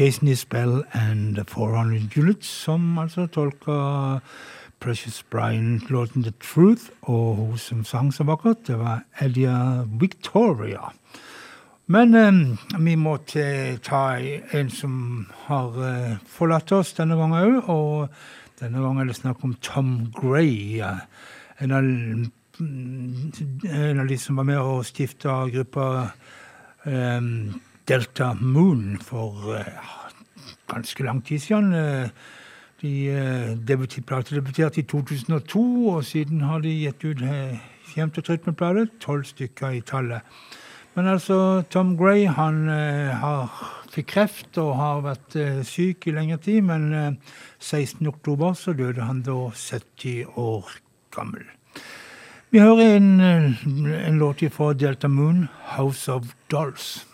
[0.04, 4.20] Jason Isbell and the 400 Units, som altså tolka
[4.80, 10.92] Precious Brian-låten The Truth, og hun som sang så vakkert, det var Elia Victoria.
[11.86, 12.32] Men eh,
[12.84, 13.16] vi må
[13.82, 14.04] ta
[14.52, 19.44] en som har eh, forlatt oss denne gangen òg, og denne gangen er det snakk
[19.44, 20.82] om Tom Gray.
[21.64, 21.80] En av,
[22.60, 23.32] mm,
[23.72, 26.10] en av de som var med og stifta gruppa
[26.84, 27.22] eh,
[27.88, 29.64] Delta Moon for eh,
[30.68, 31.72] ganske lang tid siden.
[31.74, 32.08] Eh,
[32.84, 37.22] De eh, platedebuterte i 2002, og siden har de gitt ut
[37.96, 38.88] jevnt og plater.
[39.00, 40.20] Tolv stykker i tallet.
[40.94, 43.48] Men altså, Tom Gray han har,
[43.90, 47.12] fikk kreft og har vært syk i lengre tid, men eh,
[47.58, 48.06] 16.
[48.06, 50.68] oktober så døde han da 70 år
[51.10, 51.44] gammel.
[52.50, 57.13] Vi hører en, en låt fra Delta Moon, 'House of Dolls'.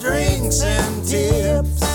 [0.59, 1.90] and tips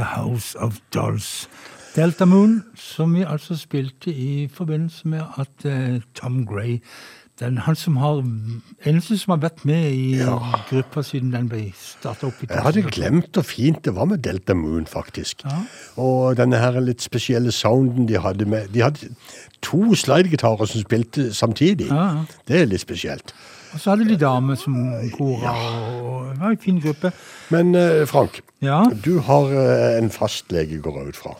[0.00, 1.46] the House of Dolls'.
[1.96, 6.78] Delta Moon, som vi altså spilte i forbindelse med at eh, Tom Gray
[7.40, 8.18] den, Han som har
[8.86, 10.36] eneste som har vært med i Ja.
[10.70, 14.18] gruppa siden den ble starta opp i Jeg hadde glemt hvor fint det var med
[14.22, 15.42] Delta Moon, faktisk.
[15.44, 15.56] Ja.
[15.96, 19.08] Og denne her litt spesielle sounden de hadde med De hadde
[19.62, 21.88] to slidegitarer som spilte samtidig.
[21.88, 22.24] Ja.
[22.48, 23.34] Det er litt spesielt.
[23.72, 24.74] Og så hadde de damer som
[25.14, 25.54] kora,
[26.02, 27.12] og det var en fin gruppe.
[27.50, 31.34] Men eh, Frank, Ja, du har eh, en fastlege, går jeg ut fra.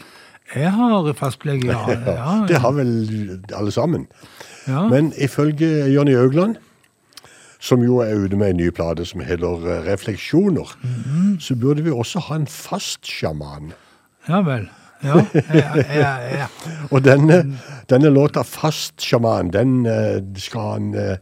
[0.55, 1.91] jeg har fastlege, ja.
[2.07, 4.07] ja, Det har vel alle sammen.
[4.69, 4.89] ja.
[4.89, 6.57] Men ifølge Jonny Augland,
[7.61, 11.41] som jo er ute med en ny plate som heter Refleksjoner, Refleksjoner, -hmm.
[11.41, 13.73] så burde vi også ha en fast sjaman.
[14.29, 14.69] ja vel.
[15.03, 15.25] Ja,
[15.55, 16.47] ja, ja, ja.
[16.93, 17.57] Og denne,
[17.91, 21.17] denne låta Fast sjaman, den eh, skal han eh, eh,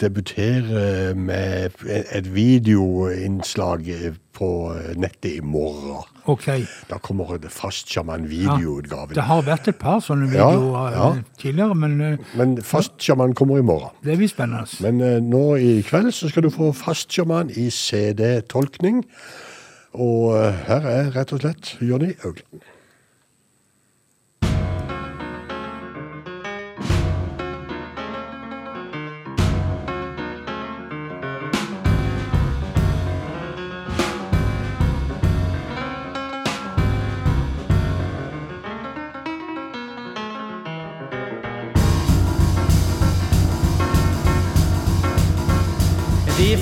[0.00, 4.48] debutere med et videoinnslag eh, på
[4.96, 6.04] nettet i morgen.
[6.30, 6.46] Ok.
[6.90, 8.00] Da kommer det Fast Ja.
[8.00, 9.14] sjaman-videoutgaven.
[9.14, 11.08] Det har vært et par sånne videoer ja.
[11.16, 11.22] ja.
[11.38, 13.90] tidligere, men Men fastsjaman kommer i morgen.
[14.04, 14.66] det blir spennende.
[14.80, 19.04] Men nå i kveld så skal du få fastsjaman i CD-tolkning.
[19.92, 20.36] Og
[20.68, 22.62] her er rett og slett Jonny Augland.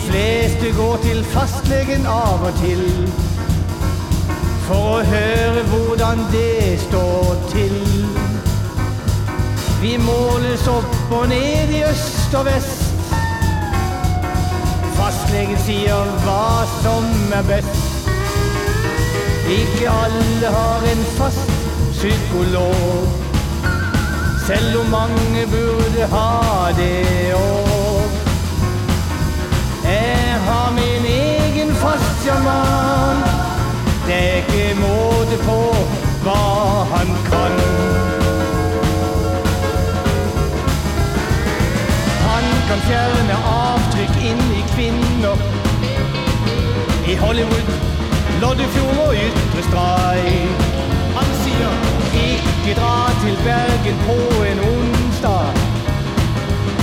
[0.07, 2.85] Fleste går til fastlegen av og til
[4.69, 7.77] for å høre hvordan det står til.
[9.81, 12.85] Vi måles opp og ned i øst og vest.
[14.99, 17.07] Fastlegen sier hva som
[17.39, 17.87] er best.
[19.49, 21.55] Ikke alle har en fast
[21.95, 23.09] psykolog,
[24.47, 26.29] selv om mange burde ha
[26.77, 27.68] det òg.
[29.89, 33.17] Jeg har min egen fastsjaman.
[34.07, 35.61] Det er ikke måte på
[36.25, 36.43] hva
[36.93, 37.55] han kan.
[42.29, 45.37] Han kan fjerne avtrykk inni kvinner.
[47.09, 47.69] I Hollywood,
[48.43, 50.31] Loddefjord og Ytre Stray.
[51.17, 51.73] Han sier
[52.29, 52.95] ikke dra
[53.25, 54.21] til Bergen på
[54.53, 54.98] en onsdag.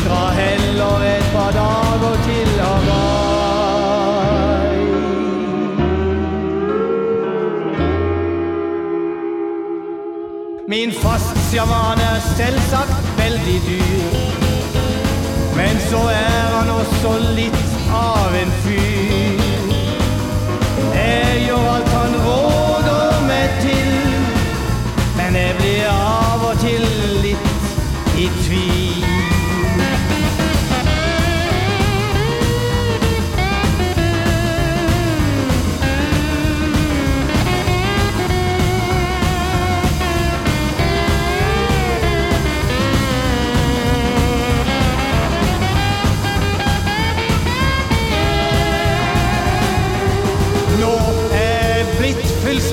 [0.06, 0.26] Dra
[0.86, 3.96] og et par dager til Hawaii.
[10.68, 14.14] Min fastsjaman er selvsagt veldig dyr.
[15.56, 19.42] Men så er han også litt av en fyr.
[20.94, 23.94] Jeg gjør alt han råder meg til.
[25.18, 26.86] Men jeg blir av og til
[27.26, 27.50] litt
[28.18, 28.85] i tvil.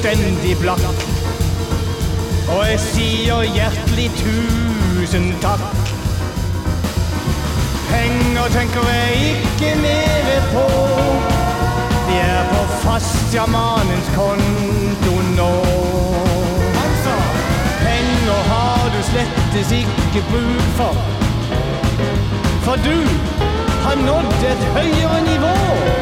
[0.02, 0.80] Fullstendig blakk.
[2.48, 5.62] Og jeg sier hjertelig tusen takk.
[7.90, 10.66] Penger tenker jeg ikke mere på.
[12.08, 15.52] De er på fastjamanens konto nå.
[16.78, 16.92] Han
[17.86, 20.94] penger har du slettes ikke bruk for.
[22.66, 22.98] For du
[23.86, 26.01] har nådd et høyere nivå.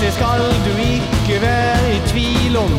[0.00, 2.72] Dette skal du ikke være i tvil om.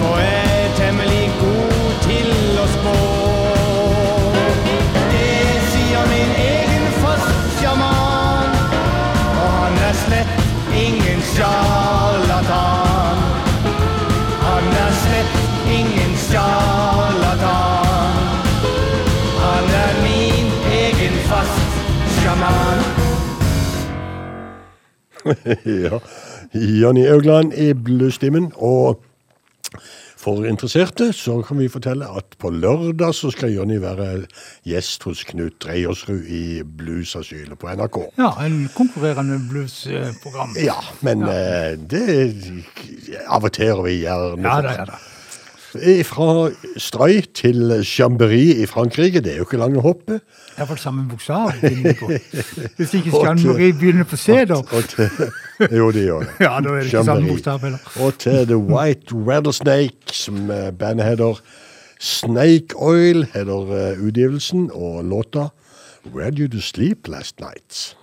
[0.00, 2.30] For jeg er temmelig god til
[2.62, 2.94] å spå.
[5.10, 8.56] Det sier min egen fastsjaman.
[9.42, 10.32] Og han er slett
[10.86, 13.20] ingen sjarlatan.
[14.46, 15.36] Han er slett
[15.76, 18.16] ingen sjarlatan.
[19.44, 20.48] Han er min
[20.80, 23.09] egen fastsjaman.
[25.84, 26.00] ja.
[26.54, 28.52] Jonny Augland i bluestimen.
[28.56, 29.00] Og
[30.20, 34.26] for interesserte så kan vi fortelle at på lørdag så skal Jonny være
[34.68, 37.96] gjest hos Knut Dreiersrud i Bluesasylet på NRK.
[38.18, 40.52] Ja, en konkurrerende bluesprogram.
[40.60, 41.72] Ja, men ja.
[41.76, 42.34] det
[43.26, 45.00] averterer vi gjerne Ja det ja da.
[46.04, 50.20] Fra Strøy til Chambéry i Frankrike, det er jo ikke lange hoppet.
[50.58, 51.52] Iallfall samme bokstav.
[52.76, 54.58] Hvis ikke Chambéry begynner på C, da.
[55.70, 56.28] Jo, det gjør det.
[56.46, 57.78] Ja, da er det ikke samme bokstav heller.
[58.02, 61.40] Og til The White Rattlesnake, som eh, bandet heter.
[62.00, 65.48] Snake Oil heter eh, utgivelsen, og låta
[66.14, 67.96] Where Did You Sleep Last Night?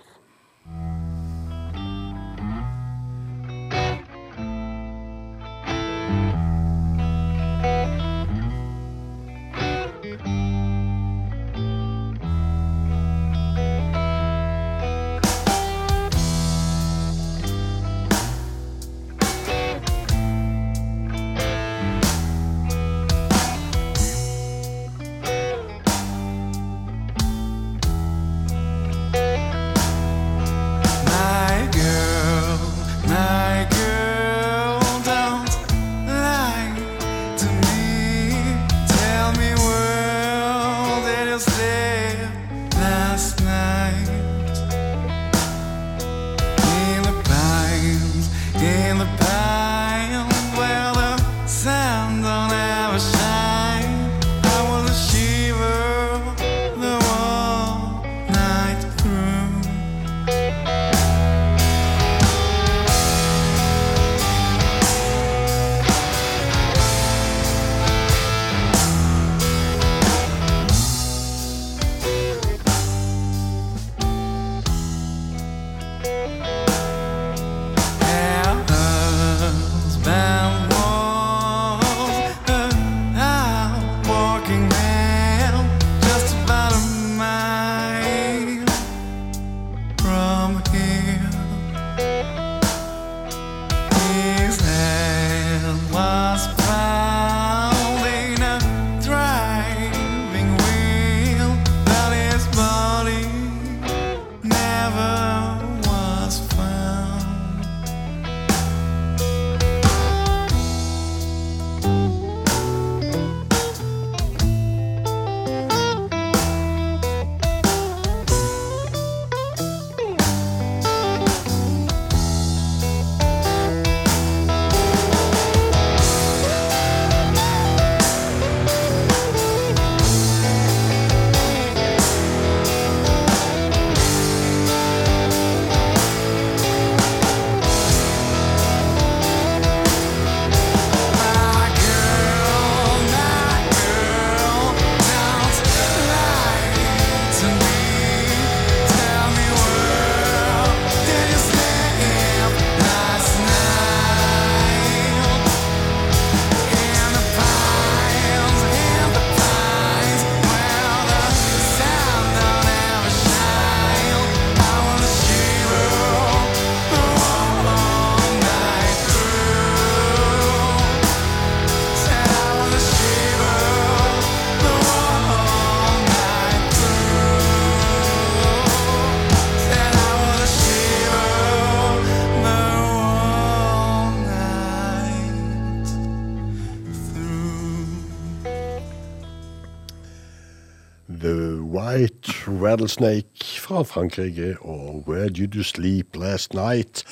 [192.78, 197.04] Rattlesnake fra Frankrike og Where Did You Sleep Last Night?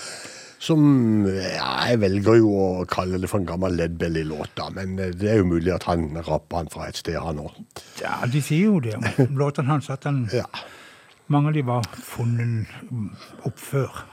[0.59, 5.31] Som ja, Jeg velger jo å kalle det for en gammel Ledbelly-låt, men eh, det
[5.33, 7.59] er jo mulig at han rapper den fra et sted, han òg.
[8.01, 8.95] Ja, de sier jo det.
[9.27, 10.29] om Låtene hans at han,
[11.27, 13.11] mange av de var funnet mm,
[13.51, 14.05] opp før.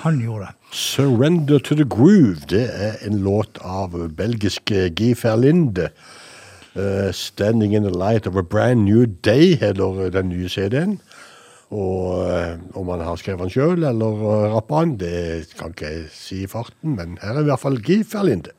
[0.00, 0.72] Han gjorde det.
[0.72, 5.90] Surrender to the Groove, det er en låt av belgiske Guy Verlinde.
[6.76, 11.00] Eh, Standing in the Light of a Brand New Day heter den nye CD-en.
[11.72, 15.88] Og uh, om han har skrevet den sjøl eller uh, rappa den, det kan ikke
[15.88, 18.52] jeg si i farten, men her er i hvert fall Gif Verlinde.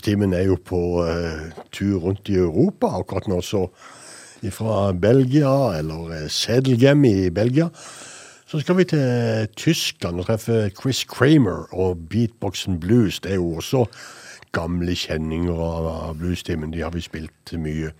[0.00, 3.66] Bluestimen er jo på uh, tur rundt i Europa akkurat nå, så
[4.50, 7.68] fra Belgia, eller uh, Sedelgem i Belgia,
[8.46, 13.20] så skal vi til Tyskland og treffe Chris Kramer og Beatboxen Blues.
[13.20, 13.84] Det er jo også
[14.52, 16.72] gamle kjenninger av bluestimen.
[16.72, 17.92] De har vi spilt mye.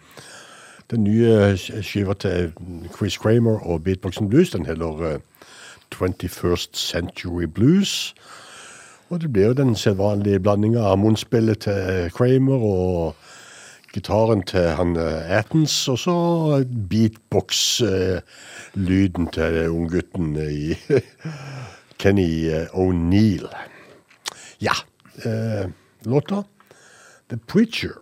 [0.91, 1.53] Den nye
[1.85, 2.53] skiva til
[2.97, 5.21] Chris Kramer og Beatboxen Blues, den heter eh,
[5.93, 8.15] 21st Century Blues.
[9.11, 13.19] Og det blir jo den sedvanlige blandinga av munnspillet til Kramer og
[13.91, 16.15] gitaren til han eh, Athens, og så
[16.93, 20.79] beatbox-lyden til unggutten i
[22.01, 23.51] Kenny eh, O'Neill.
[24.63, 24.79] Ja,
[25.25, 25.67] eh,
[26.07, 26.45] låta
[27.29, 27.95] The Preacher.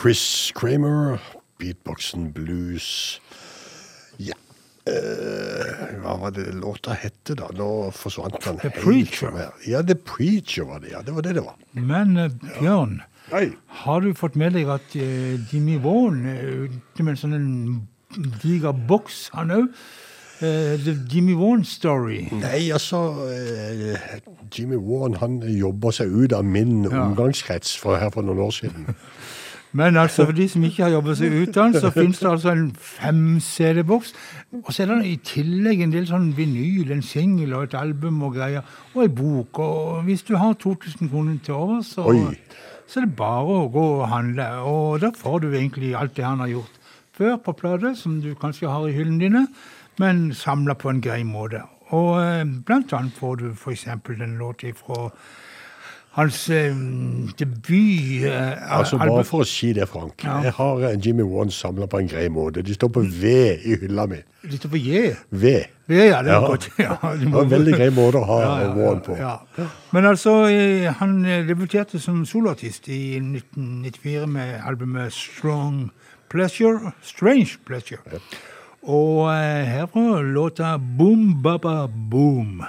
[0.00, 1.18] Chris Kramer,
[1.58, 3.20] beatboxen blues.
[4.22, 4.34] Ja.
[4.88, 7.48] uh, hva var det låta hette, da?
[7.58, 9.32] Nå forsvant den The Preacher.
[9.34, 9.48] fra.
[9.66, 11.02] Ja, The Preacher var det, ja.
[11.02, 11.56] Det var det det var.
[11.74, 12.28] Men uh,
[12.60, 13.00] Bjørn,
[13.32, 13.42] ja.
[13.84, 17.48] har du fått med deg at uh, Jimmy Vaughan er ute med en sånn
[18.42, 19.72] diger boks, han òg?
[20.38, 22.28] The Jimmy Warren Story.
[22.30, 23.96] Nei, altså uh,
[24.54, 27.08] Jimmy Warren han jobber seg ut av min Ja.
[27.08, 28.86] omgangskrets for her for noen år siden.
[29.72, 32.52] Men altså, for de som ikke har jobbet seg ut den, så finnes det altså
[32.54, 34.14] en fem-CD-boks.
[34.62, 38.22] Og så er det i tillegg en del sånn vinyl, en singel og et album
[38.24, 38.64] og greier.
[38.94, 39.60] Og ei bok.
[39.60, 42.06] Og hvis du har 2000 kroner til over, så,
[42.88, 44.48] så er det bare å gå og handle.
[44.70, 46.78] Og da får du egentlig alt det han har gjort
[47.18, 49.46] før på plate, som du kanskje har i hyllene dine,
[49.98, 51.64] men samla på en grei måte.
[51.96, 53.86] Og eh, blant annet får du f.eks.
[54.06, 55.08] den låt fra
[56.18, 56.38] hans
[57.38, 58.98] debut eh, Altså.
[58.98, 60.24] Bare for å si det, Frank.
[60.24, 60.38] Ja.
[60.44, 62.64] Jeg har eh, Jimmy Warren samla på en grei måte.
[62.66, 64.18] De står på V i hylla mi.
[64.50, 65.02] står på J.
[65.30, 65.52] V.
[65.88, 66.68] V, ja, det er godt.
[66.78, 69.16] Ja, det var en veldig grei måte å ha Ja, ja, Warren på.
[69.18, 69.36] ja.
[69.94, 75.88] Men altså, eh, han debuterte som soloartist i 1994 med albumet Strong
[76.28, 78.20] Pleasure, Strange Pleasure.
[78.88, 82.66] Og herfra her låta Boom Baba Boom.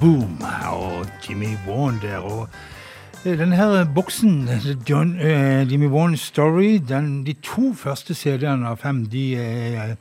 [0.00, 0.38] Boom.
[0.72, 2.18] Og Jimmy Warren der.
[2.18, 2.48] Og
[3.24, 4.48] eh, denne her boksen,
[4.88, 9.94] John, uh, Jimmy Warren's Story, den, de to første CD-ene av fem, de er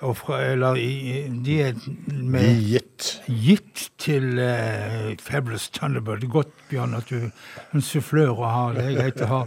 [0.00, 0.78] og fra, eller,
[1.44, 1.72] de er
[2.08, 3.22] med, gitt.
[3.28, 6.24] gitt til uh, Fabulous Thunderbird.
[6.24, 8.62] Er godt, Bjørn, at du er en sufflør å ha.
[8.76, 9.40] Det er greit å ha.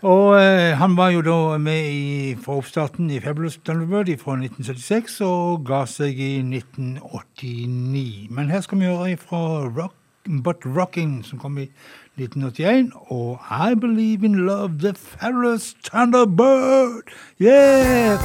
[0.00, 5.18] Og eh, han var jo da med i, fra oppstarten i Fabulous Thunderbird fra 1976
[5.26, 8.30] og ga seg i 1989.
[8.32, 9.94] Men her skal vi høre fra Rock,
[10.24, 11.68] But Rocking, som kom i
[12.16, 17.12] 1981, og I Believe in Love, The Fabulous Thunderbird.
[17.40, 18.16] Yeah!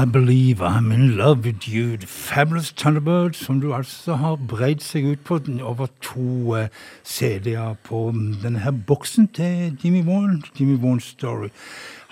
[0.00, 4.80] I Believe I'm In Love With You, The Fabulous Thunderbird, som du altså har breid
[4.80, 6.68] seg ut på over to uh,
[7.04, 8.06] CD-er på
[8.42, 11.50] denne her boksen til Jimmy Vaughan, Jimmy Vaughan Story.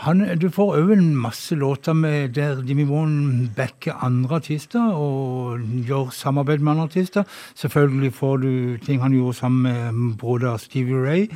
[0.05, 5.65] Han, du får òg en masse låter med der Jimmy Vaughan backer andre artister og
[5.89, 7.25] gjør samarbeid med andre artister.
[7.55, 11.27] Selvfølgelig får du ting han gjorde sammen med broder Stevie Ray.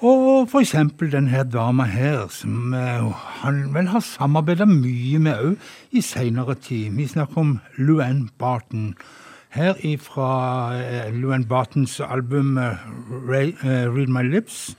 [0.00, 3.08] Og for eksempel denne dama her, som eh,
[3.42, 6.94] han vel har samarbeida mye med òg i seinere tid.
[6.96, 8.94] Vi snakker om Luann Barton.
[9.52, 10.30] Her ifra
[10.80, 12.80] eh, Luann Bartons album eh,
[13.28, 14.72] Read My Lips.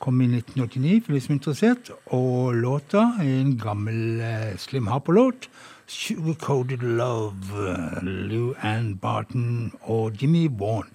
[0.00, 1.92] Kom i 1989, for de som er interessert.
[2.06, 4.24] Og låta er en gammel
[4.56, 5.50] Slim Harper-låt.
[5.86, 7.76] Sugarcoated Love.
[8.02, 10.88] Lou Ann Barton og Jimmy Vaughan.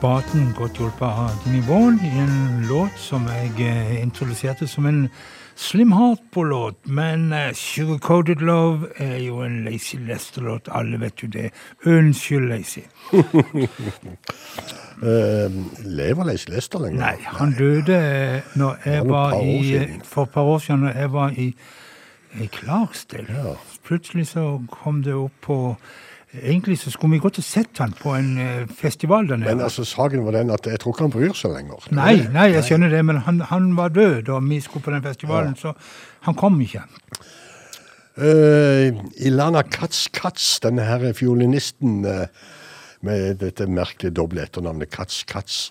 [0.00, 5.08] Barton, godt hjulpet av Jimmy Vaughan, i en låt som jeg eh, introduserte som en
[5.58, 6.76] Slim Heart på låt.
[6.86, 11.50] Men eh, Sugar Coated Love er jo en Lazy Lester-låt, alle vet jo det.
[11.86, 12.84] Unnskyld, Lazy.
[15.02, 15.50] Uh,
[15.98, 17.00] lever Lazy Lester lenger?
[17.00, 19.86] Nei, han døde eh, når jeg var i.
[20.04, 21.48] For et par år siden, når jeg var i,
[22.38, 23.56] i Clarksdale.
[23.84, 25.58] Plutselig så kom det opp på
[26.42, 29.54] Egentlig så skulle vi godt ha sett han på en eh, festival der nede.
[29.54, 31.88] Men altså, saken var den at jeg tror ikke han bryr seg lenger.
[31.96, 35.04] Nei, nei, jeg skjønner det, men han, han var død da vi skulle på den
[35.04, 35.74] festivalen, så
[36.26, 36.84] han kom ikke.
[38.18, 38.90] Uh,
[39.22, 42.26] Ilana Katz Katz, denne her fiolinisten uh,
[43.06, 45.68] med dette merkelige doble etternavnet Katz Katz,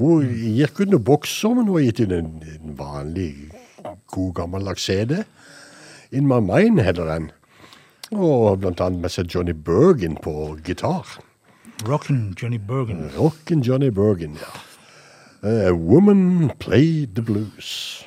[0.00, 3.30] hun ut noen bokser, men hun har gitt inn en, en vanlig,
[4.12, 5.20] god gammeldags CD.
[6.10, 7.30] In My Mind heter den.
[8.14, 11.16] Og blant annet med seg Johnny Bergen på gitar.
[11.84, 13.10] Rockin' Johnny Bergen.
[13.16, 14.52] Rockin' Johnny Bergen, ja.
[15.42, 18.06] A woman played the blues.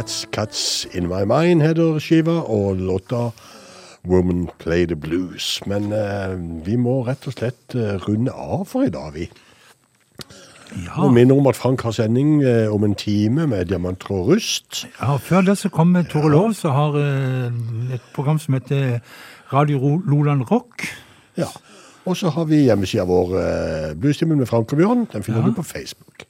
[0.00, 3.26] Katz Katz In My Mind heter skiva, og låta
[4.08, 5.60] Woman Play the Blues.
[5.68, 6.32] Men eh,
[6.64, 9.26] vi må rett og slett eh, runde av for i dag, vi.
[10.86, 11.02] Ja.
[11.04, 14.86] Og minner om at Frank har sending eh, om en time med Diamanter og rust.
[15.02, 17.60] Ja, før det så kommer Tore Lov, så har eh,
[17.98, 19.02] et program som heter
[19.52, 20.86] Radio Loland Rock.
[21.36, 21.50] Ja.
[22.08, 25.04] Og så har vi hjemmesida vår, eh, Bluestimen med Frank og Bjørn.
[25.12, 25.52] Den finner Ja.
[25.52, 26.24] du på Facebook.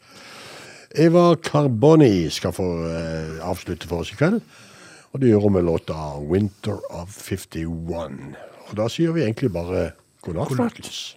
[0.94, 4.40] Eva Carboni skal få eh, avslutte for oss i kveld.
[5.12, 8.34] Og det gjør hun med låta 'Winter of 51'.
[8.70, 9.90] Og da sier vi egentlig bare
[10.22, 11.16] god natt, folkens.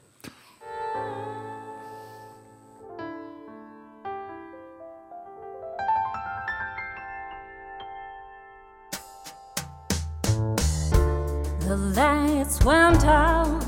[11.62, 13.64] The lights went out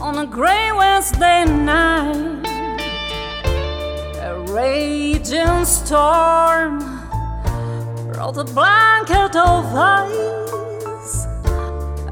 [0.00, 2.47] on a gray Wednesday night.
[4.48, 6.78] Raging storm
[8.10, 11.26] brought a blanket of ice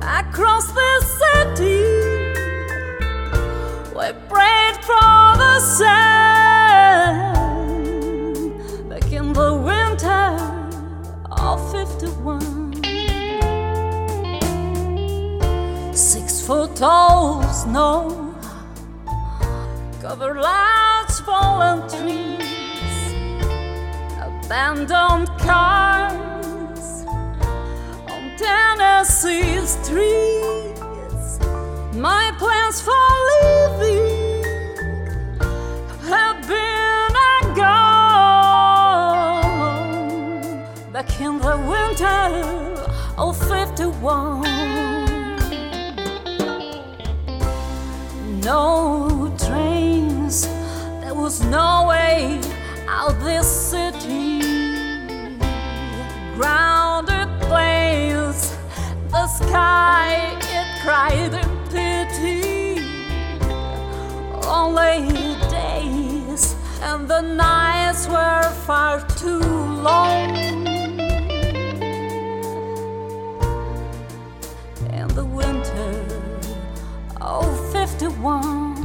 [0.02, 1.84] across the city.
[3.96, 5.94] We prayed for the sun
[8.90, 10.36] back in the winter
[11.32, 12.84] of 51.
[15.94, 18.34] Six foot tall snow
[20.02, 20.85] covered large
[21.26, 23.12] fallen trees,
[24.22, 27.04] abandoned cars
[28.12, 31.40] on Tennessee streets.
[32.06, 33.06] My plans for
[33.42, 34.44] living
[36.12, 37.12] have been
[37.56, 38.76] gone
[40.92, 42.22] back in the winter
[43.18, 44.66] of 51.
[48.42, 50.46] No trains,
[51.26, 52.40] was no way
[52.86, 54.38] out this city.
[56.36, 58.54] Grounded planes,
[59.10, 62.78] the sky it cried in pity.
[64.46, 65.00] Only
[65.50, 69.40] days and the nights were far too
[69.88, 70.30] long.
[75.00, 75.90] In the winter
[77.20, 78.75] of 51.